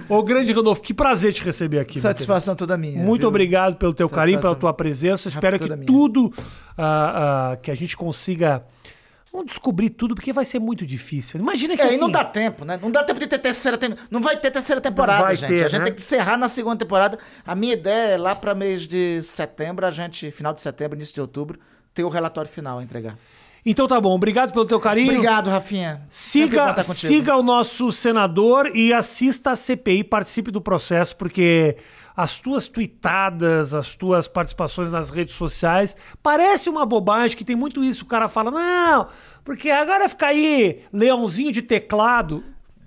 [0.07, 1.99] Ô, grande Rodolfo, que prazer te receber aqui.
[1.99, 3.03] Satisfação toda minha.
[3.03, 3.29] Muito viu?
[3.29, 4.59] obrigado pelo teu carinho, pela Satisfação.
[4.59, 5.29] tua presença.
[5.29, 5.85] Espero que minha.
[5.85, 6.31] tudo,
[6.77, 8.63] ah, ah, que a gente consiga.
[9.35, 11.41] Vamos descobrir tudo, porque vai ser muito difícil.
[11.41, 12.79] Imagina que É, assim, e não dá tempo, né?
[12.81, 14.07] Não dá tempo de ter terceira temporada.
[14.09, 15.49] Não vai ter terceira temporada, gente.
[15.49, 15.85] ter, a gente né?
[15.87, 17.19] tem que encerrar na segunda temporada.
[17.45, 21.15] A minha ideia é lá para mês de setembro, a gente, final de setembro, início
[21.15, 21.59] de outubro,
[21.93, 23.17] ter o relatório final a entregar.
[23.65, 25.11] Então tá bom, obrigado pelo teu carinho.
[25.11, 26.03] Obrigado, Rafinha.
[26.07, 31.75] Siga, siga o nosso senador e assista a CPI, participe do processo, porque
[32.15, 37.83] as tuas tweetadas, as tuas participações nas redes sociais, parece uma bobagem que tem muito
[37.83, 38.03] isso.
[38.03, 39.07] O cara fala, não,
[39.43, 42.43] porque agora ficar aí leãozinho de teclado.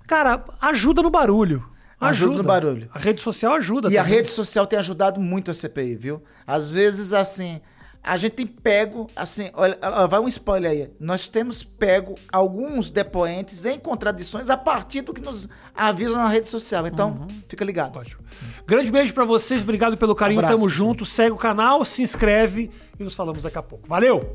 [0.07, 1.63] Cara, ajuda no barulho.
[2.01, 2.89] Ajuda no barulho.
[2.93, 4.17] A rede social ajuda E a também.
[4.17, 6.23] rede social tem ajudado muito a CPI, viu?
[6.47, 7.59] Às vezes, assim,
[8.03, 9.77] a gente tem pego, assim, olha,
[10.07, 10.89] vai um spoiler aí.
[10.99, 16.47] Nós temos pego alguns depoentes em contradições a partir do que nos avisam na rede
[16.47, 16.87] social.
[16.87, 17.27] Então, Uhum.
[17.47, 17.97] fica ligado.
[17.97, 18.21] Ótimo.
[18.65, 22.69] Grande beijo pra vocês, obrigado pelo carinho, Abraço, tamo junto, segue o canal, se inscreve
[22.99, 23.87] e nos falamos daqui a pouco.
[23.87, 24.31] Valeu!